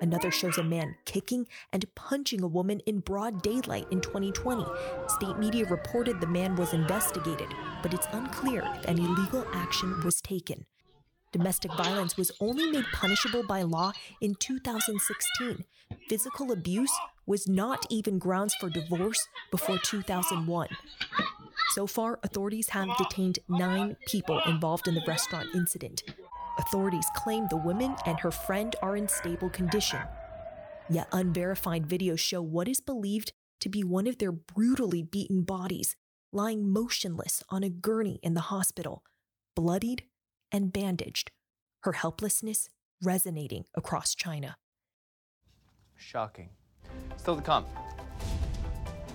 Another 0.00 0.30
shows 0.30 0.58
a 0.58 0.62
man 0.62 0.94
kicking 1.04 1.46
and 1.72 1.84
punching 1.94 2.42
a 2.42 2.46
woman 2.46 2.80
in 2.86 3.00
broad 3.00 3.42
daylight 3.42 3.86
in 3.90 4.00
2020. 4.00 4.64
State 5.08 5.38
media 5.38 5.64
reported 5.66 6.20
the 6.20 6.26
man 6.26 6.56
was 6.56 6.72
investigated, 6.72 7.48
but 7.82 7.92
it's 7.92 8.06
unclear 8.12 8.62
if 8.76 8.88
any 8.88 9.02
legal 9.02 9.46
action 9.52 10.00
was 10.04 10.20
taken. 10.20 10.66
Domestic 11.32 11.72
violence 11.74 12.16
was 12.16 12.32
only 12.40 12.70
made 12.70 12.86
punishable 12.92 13.42
by 13.46 13.62
law 13.62 13.92
in 14.20 14.34
2016. 14.36 15.64
Physical 16.08 16.52
abuse 16.52 16.92
was 17.26 17.46
not 17.46 17.84
even 17.90 18.18
grounds 18.18 18.54
for 18.58 18.70
divorce 18.70 19.28
before 19.50 19.78
2001. 19.78 20.68
So 21.74 21.86
far, 21.86 22.18
authorities 22.22 22.70
have 22.70 22.96
detained 22.96 23.40
nine 23.48 23.96
people 24.06 24.40
involved 24.46 24.88
in 24.88 24.94
the 24.94 25.04
restaurant 25.06 25.48
incident. 25.54 26.02
Authorities 26.58 27.06
claim 27.14 27.46
the 27.48 27.56
woman 27.56 27.94
and 28.04 28.18
her 28.20 28.30
friend 28.30 28.74
are 28.82 28.96
in 28.96 29.08
stable 29.08 29.48
condition. 29.50 30.00
Yet 30.90 31.08
unverified 31.12 31.86
videos 31.86 32.18
show 32.18 32.42
what 32.42 32.68
is 32.68 32.80
believed 32.80 33.32
to 33.60 33.68
be 33.68 33.84
one 33.84 34.06
of 34.06 34.18
their 34.18 34.32
brutally 34.32 35.02
beaten 35.02 35.42
bodies, 35.42 35.96
lying 36.32 36.68
motionless 36.68 37.42
on 37.48 37.62
a 37.62 37.68
gurney 37.68 38.18
in 38.22 38.34
the 38.34 38.40
hospital, 38.42 39.02
bloodied 39.54 40.04
and 40.50 40.72
bandaged, 40.72 41.30
her 41.82 41.92
helplessness 41.92 42.68
resonating 43.02 43.64
across 43.74 44.14
China. 44.14 44.56
Shocking. 45.96 46.48
Still 47.16 47.36
to 47.36 47.42
come. 47.42 47.66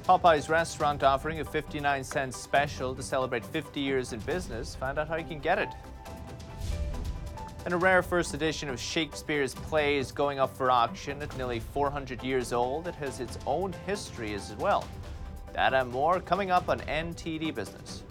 Popeyes 0.03 0.49
restaurant 0.49 1.01
offering 1.01 1.39
a 1.39 1.45
59 1.45 2.03
cent 2.03 2.33
special 2.33 2.93
to 2.93 3.01
celebrate 3.01 3.45
50 3.45 3.79
years 3.79 4.11
in 4.11 4.19
business. 4.21 4.75
Find 4.75 4.99
out 4.99 5.07
how 5.07 5.15
you 5.15 5.23
can 5.23 5.39
get 5.39 5.57
it. 5.59 5.69
And 7.65 7.73
a 7.73 7.77
rare 7.77 8.03
first 8.03 8.33
edition 8.33 8.67
of 8.69 8.77
Shakespeare's 8.77 9.55
play 9.55 9.97
is 9.97 10.11
going 10.11 10.37
up 10.37 10.55
for 10.57 10.69
auction 10.69 11.21
at 11.21 11.35
nearly 11.37 11.61
400 11.61 12.21
years 12.21 12.51
old. 12.51 12.89
It 12.89 12.95
has 12.95 13.21
its 13.21 13.39
own 13.47 13.73
history 13.85 14.33
as 14.33 14.53
well. 14.57 14.85
That 15.53 15.73
and 15.73 15.89
more 15.89 16.19
coming 16.19 16.51
up 16.51 16.67
on 16.67 16.81
NTD 16.81 17.55
Business. 17.55 18.03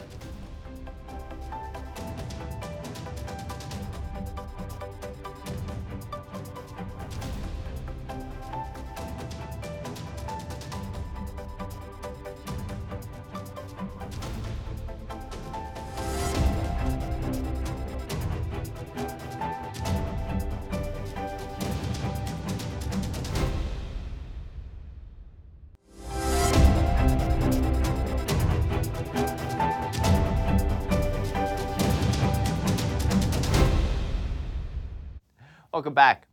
Welcome 35.92 36.20
back. 36.20 36.28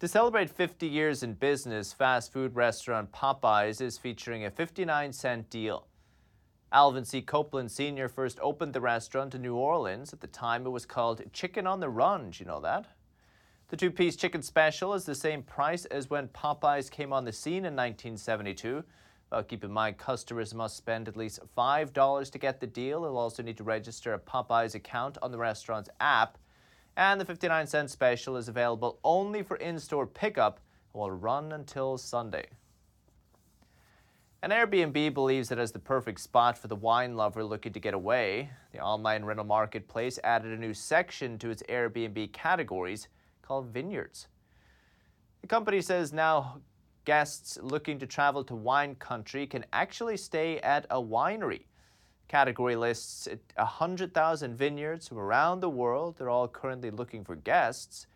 To 0.00 0.08
celebrate 0.08 0.50
50 0.50 0.88
years 0.88 1.22
in 1.22 1.34
business, 1.34 1.92
fast 1.92 2.32
food 2.32 2.56
restaurant 2.56 3.12
Popeyes 3.12 3.80
is 3.80 3.96
featuring 3.96 4.44
a 4.44 4.50
59 4.50 5.12
cent 5.12 5.48
deal. 5.48 5.86
Alvin 6.72 7.04
C. 7.04 7.22
Copeland 7.22 7.70
Sr. 7.70 8.08
first 8.08 8.40
opened 8.42 8.72
the 8.72 8.80
restaurant 8.80 9.36
in 9.36 9.42
New 9.42 9.54
Orleans. 9.54 10.12
At 10.12 10.20
the 10.20 10.26
time, 10.26 10.66
it 10.66 10.70
was 10.70 10.84
called 10.84 11.22
Chicken 11.32 11.64
on 11.64 11.78
the 11.78 11.88
Run. 11.88 12.30
Do 12.30 12.42
you 12.42 12.48
know 12.48 12.60
that? 12.62 12.86
The 13.68 13.76
two 13.76 13.92
piece 13.92 14.16
chicken 14.16 14.42
special 14.42 14.94
is 14.94 15.04
the 15.04 15.14
same 15.14 15.44
price 15.44 15.84
as 15.84 16.10
when 16.10 16.26
Popeyes 16.26 16.90
came 16.90 17.12
on 17.12 17.24
the 17.24 17.30
scene 17.30 17.64
in 17.64 17.76
1972. 17.76 18.82
Well, 19.30 19.44
keep 19.44 19.62
in 19.62 19.70
mind, 19.70 19.98
customers 19.98 20.54
must 20.54 20.76
spend 20.76 21.06
at 21.06 21.16
least 21.16 21.38
$5 21.56 22.32
to 22.32 22.38
get 22.38 22.58
the 22.58 22.66
deal. 22.66 23.02
They'll 23.02 23.16
also 23.16 23.44
need 23.44 23.58
to 23.58 23.64
register 23.64 24.14
a 24.14 24.18
Popeyes 24.18 24.74
account 24.74 25.18
on 25.22 25.30
the 25.30 25.38
restaurant's 25.38 25.90
app. 26.00 26.36
And 26.96 27.20
the 27.20 27.24
59 27.24 27.66
cent 27.66 27.90
special 27.90 28.36
is 28.36 28.48
available 28.48 28.98
only 29.02 29.42
for 29.42 29.56
in 29.56 29.78
store 29.78 30.06
pickup 30.06 30.60
and 30.92 31.00
will 31.00 31.10
run 31.10 31.52
until 31.52 31.96
Sunday. 31.96 32.46
An 34.42 34.50
Airbnb 34.50 35.14
believes 35.14 35.52
it 35.52 35.58
has 35.58 35.70
the 35.70 35.78
perfect 35.78 36.20
spot 36.20 36.58
for 36.58 36.66
the 36.66 36.74
wine 36.74 37.16
lover 37.16 37.44
looking 37.44 37.72
to 37.72 37.80
get 37.80 37.94
away. 37.94 38.50
The 38.72 38.80
online 38.80 39.24
rental 39.24 39.46
marketplace 39.46 40.18
added 40.24 40.52
a 40.52 40.60
new 40.60 40.74
section 40.74 41.38
to 41.38 41.50
its 41.50 41.62
Airbnb 41.68 42.32
categories 42.32 43.06
called 43.40 43.68
Vineyards. 43.68 44.26
The 45.42 45.46
company 45.46 45.80
says 45.80 46.12
now 46.12 46.60
guests 47.04 47.56
looking 47.62 48.00
to 48.00 48.06
travel 48.06 48.42
to 48.44 48.54
wine 48.56 48.96
country 48.96 49.46
can 49.46 49.64
actually 49.72 50.16
stay 50.16 50.58
at 50.58 50.86
a 50.90 51.00
winery. 51.00 51.66
Category 52.32 52.76
lists 52.76 53.28
100,000 53.56 54.56
vineyards 54.56 55.06
from 55.06 55.18
around 55.18 55.60
the 55.60 55.68
world. 55.68 56.16
They're 56.16 56.30
all 56.30 56.48
currently 56.48 56.90
looking 56.90 57.26
for 57.26 57.36
guests. 57.36 58.06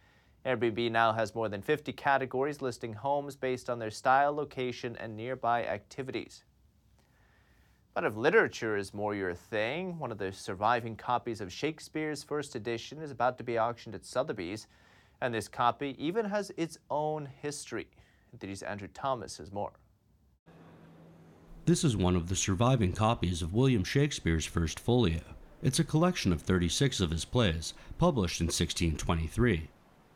Airbnb 0.46 0.90
now 0.90 1.12
has 1.12 1.34
more 1.34 1.50
than 1.50 1.60
50 1.60 1.92
categories 1.92 2.62
listing 2.62 2.94
homes 2.94 3.36
based 3.36 3.68
on 3.68 3.78
their 3.78 3.90
style, 3.90 4.34
location, 4.34 4.96
and 4.98 5.14
nearby 5.14 5.66
activities. 5.66 6.44
But 7.92 8.04
if 8.04 8.16
literature 8.16 8.78
is 8.78 8.94
more 8.94 9.14
your 9.14 9.34
thing, 9.34 9.98
one 9.98 10.10
of 10.10 10.16
the 10.16 10.32
surviving 10.32 10.96
copies 10.96 11.42
of 11.42 11.52
Shakespeare's 11.52 12.22
first 12.22 12.54
edition 12.54 13.02
is 13.02 13.10
about 13.10 13.36
to 13.36 13.44
be 13.44 13.58
auctioned 13.58 13.94
at 13.94 14.06
Sotheby's, 14.06 14.66
and 15.20 15.34
this 15.34 15.46
copy 15.46 15.94
even 15.98 16.24
has 16.24 16.50
its 16.56 16.78
own 16.88 17.28
history. 17.42 17.88
NTD's 18.34 18.62
Andrew 18.62 18.88
Thomas 18.94 19.36
has 19.36 19.52
more. 19.52 19.74
This 21.66 21.82
is 21.82 21.96
one 21.96 22.14
of 22.14 22.28
the 22.28 22.36
surviving 22.36 22.92
copies 22.92 23.42
of 23.42 23.52
William 23.52 23.82
Shakespeare's 23.82 24.46
First 24.46 24.78
Folio. 24.78 25.18
It's 25.64 25.80
a 25.80 25.84
collection 25.84 26.32
of 26.32 26.40
36 26.40 27.00
of 27.00 27.10
his 27.10 27.24
plays, 27.24 27.74
published 27.98 28.40
in 28.40 28.46
1623. 28.46 29.66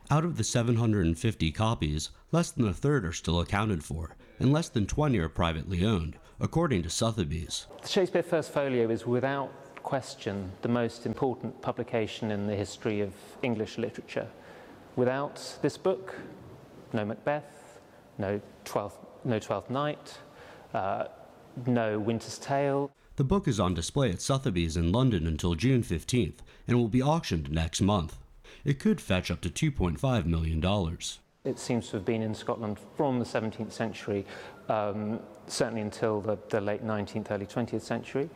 Out 0.09 0.23
of 0.23 0.37
the 0.37 0.45
750 0.45 1.51
copies, 1.51 2.11
less 2.31 2.51
than 2.51 2.69
a 2.69 2.73
third 2.73 3.03
are 3.03 3.11
still 3.11 3.41
accounted 3.41 3.83
for, 3.83 4.15
and 4.39 4.53
less 4.53 4.69
than 4.69 4.85
20 4.85 5.19
are 5.19 5.27
privately 5.27 5.85
owned, 5.85 6.15
according 6.39 6.83
to 6.83 6.89
Sotheby's. 6.89 7.67
The 7.81 7.87
Shakespeare 7.89 8.23
First 8.23 8.53
Folio 8.53 8.89
is 8.89 9.05
without 9.05 9.51
question 9.83 10.53
the 10.61 10.69
most 10.69 11.05
important 11.05 11.61
publication 11.61 12.31
in 12.31 12.47
the 12.47 12.55
history 12.55 13.01
of 13.01 13.13
English 13.43 13.77
literature. 13.77 14.29
Without 14.95 15.57
this 15.61 15.75
book, 15.75 16.15
no 16.93 17.03
Macbeth, 17.03 17.81
no 18.17 18.39
Twelfth, 18.63 18.99
no 19.25 19.37
Twelfth 19.37 19.69
Night, 19.69 20.17
uh, 20.73 21.07
no 21.65 21.99
Winter's 21.99 22.37
Tale. 22.37 22.91
The 23.17 23.23
book 23.23 23.47
is 23.47 23.59
on 23.59 23.73
display 23.73 24.09
at 24.09 24.21
Sotheby's 24.21 24.77
in 24.77 24.91
London 24.91 25.27
until 25.27 25.55
June 25.55 25.83
15th 25.83 26.39
and 26.67 26.77
will 26.77 26.87
be 26.87 27.03
auctioned 27.03 27.51
next 27.51 27.81
month. 27.81 28.17
It 28.63 28.79
could 28.79 29.01
fetch 29.01 29.29
up 29.29 29.41
to 29.41 29.49
$2.5 29.49 30.25
million. 30.25 30.97
It 31.43 31.59
seems 31.59 31.89
to 31.89 31.97
have 31.97 32.05
been 32.05 32.21
in 32.21 32.35
Scotland 32.35 32.77
from 32.95 33.19
the 33.19 33.25
17th 33.25 33.71
century, 33.71 34.25
um, 34.69 35.19
certainly 35.47 35.81
until 35.81 36.21
the, 36.21 36.37
the, 36.49 36.61
late 36.61 36.85
19th, 36.85 37.31
early 37.31 37.47
20th 37.47 37.81
century. 37.81 38.29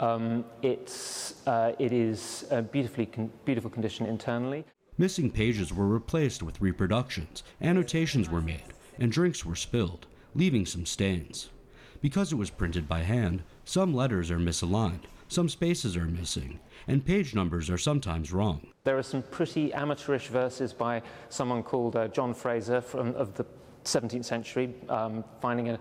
Um, 0.00 0.44
it's, 0.62 1.46
uh, 1.46 1.72
it 1.78 1.92
is 1.92 2.46
a 2.50 2.62
beautifully 2.62 3.06
con- 3.06 3.32
beautiful 3.44 3.70
condition 3.70 4.06
internally. 4.06 4.64
Missing 4.96 5.30
pages 5.30 5.72
were 5.72 5.88
replaced 5.88 6.42
with 6.42 6.60
reproductions, 6.60 7.42
annotations 7.60 8.30
were 8.30 8.42
made, 8.42 8.74
and 8.98 9.10
drinks 9.10 9.44
were 9.44 9.56
spilled, 9.56 10.06
leaving 10.34 10.66
some 10.66 10.86
stains. 10.86 11.48
Because 12.02 12.32
it 12.32 12.36
was 12.36 12.50
printed 12.50 12.88
by 12.88 13.04
hand, 13.04 13.44
some 13.64 13.94
letters 13.94 14.28
are 14.32 14.38
misaligned, 14.38 15.04
some 15.28 15.48
spaces 15.48 15.96
are 15.96 16.04
missing, 16.04 16.58
and 16.88 17.06
page 17.06 17.32
numbers 17.32 17.70
are 17.70 17.78
sometimes 17.78 18.32
wrong. 18.32 18.66
There 18.82 18.98
are 18.98 19.04
some 19.04 19.22
pretty 19.22 19.72
amateurish 19.72 20.26
verses 20.26 20.72
by 20.74 21.02
someone 21.28 21.62
called 21.62 21.94
uh, 21.94 22.08
John 22.08 22.34
Fraser 22.34 22.80
from, 22.80 23.14
of 23.14 23.34
the 23.34 23.46
17th 23.84 24.24
century, 24.24 24.74
um, 24.88 25.24
finding 25.40 25.70
a 25.70 25.78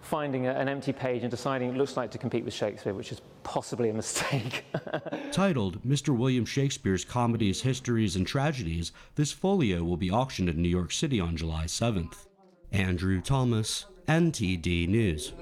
finding 0.00 0.46
an 0.46 0.68
empty 0.68 0.92
page 0.92 1.22
and 1.22 1.30
deciding 1.30 1.70
it 1.70 1.76
looks 1.78 1.96
like 1.96 2.10
to 2.10 2.18
compete 2.18 2.44
with 2.44 2.52
Shakespeare, 2.52 2.92
which 2.92 3.10
is 3.10 3.22
possibly 3.42 3.88
a 3.88 3.94
mistake. 3.94 4.66
Titled 5.32 5.82
Mr. 5.82 6.14
William 6.14 6.44
Shakespeare's 6.44 7.06
Comedies, 7.06 7.62
Histories, 7.62 8.14
and 8.14 8.26
Tragedies, 8.26 8.92
this 9.14 9.32
folio 9.32 9.82
will 9.82 9.96
be 9.96 10.10
auctioned 10.10 10.50
in 10.50 10.60
New 10.60 10.68
York 10.68 10.92
City 10.92 11.18
on 11.20 11.38
July 11.38 11.64
7th. 11.64 12.26
Andrew 12.70 13.22
Thomas, 13.22 13.86
NTD 14.06 14.88
News. 14.88 15.32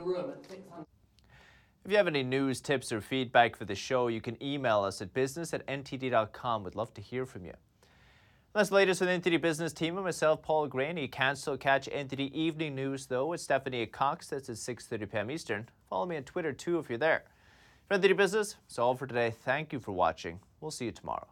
If 1.84 1.90
you 1.90 1.96
have 1.96 2.06
any 2.06 2.22
news, 2.22 2.60
tips, 2.60 2.92
or 2.92 3.00
feedback 3.00 3.56
for 3.56 3.64
the 3.64 3.74
show, 3.74 4.06
you 4.06 4.20
can 4.20 4.40
email 4.40 4.82
us 4.82 5.02
at 5.02 5.12
business 5.12 5.52
at 5.52 5.66
ntd.com. 5.66 6.62
We'd 6.62 6.76
love 6.76 6.94
to 6.94 7.00
hear 7.00 7.26
from 7.26 7.44
you. 7.44 7.54
That's 8.54 8.68
the 8.68 8.76
latest 8.76 9.00
with 9.00 9.22
the 9.22 9.30
NTD 9.30 9.40
Business 9.40 9.72
Team 9.72 9.96
and 9.96 10.04
myself, 10.04 10.42
Paul 10.42 10.68
Greaney. 10.68 11.02
You 11.02 11.08
can 11.08 11.34
still 11.34 11.56
catch 11.56 11.88
NTD 11.88 12.30
Evening 12.32 12.76
News, 12.76 13.06
though, 13.06 13.26
with 13.26 13.40
Stephanie 13.40 13.84
Cox. 13.86 14.28
That's 14.28 14.48
at 14.48 14.56
6.30 14.56 15.10
p.m. 15.10 15.30
Eastern. 15.30 15.68
Follow 15.88 16.06
me 16.06 16.18
on 16.18 16.22
Twitter, 16.22 16.52
too, 16.52 16.78
if 16.78 16.88
you're 16.88 16.98
there. 16.98 17.24
For 17.88 17.98
NTD 17.98 18.16
Business, 18.16 18.56
that's 18.68 18.78
all 18.78 18.94
for 18.94 19.06
today. 19.06 19.34
Thank 19.44 19.72
you 19.72 19.80
for 19.80 19.92
watching. 19.92 20.38
We'll 20.60 20.70
see 20.70 20.84
you 20.84 20.92
tomorrow. 20.92 21.31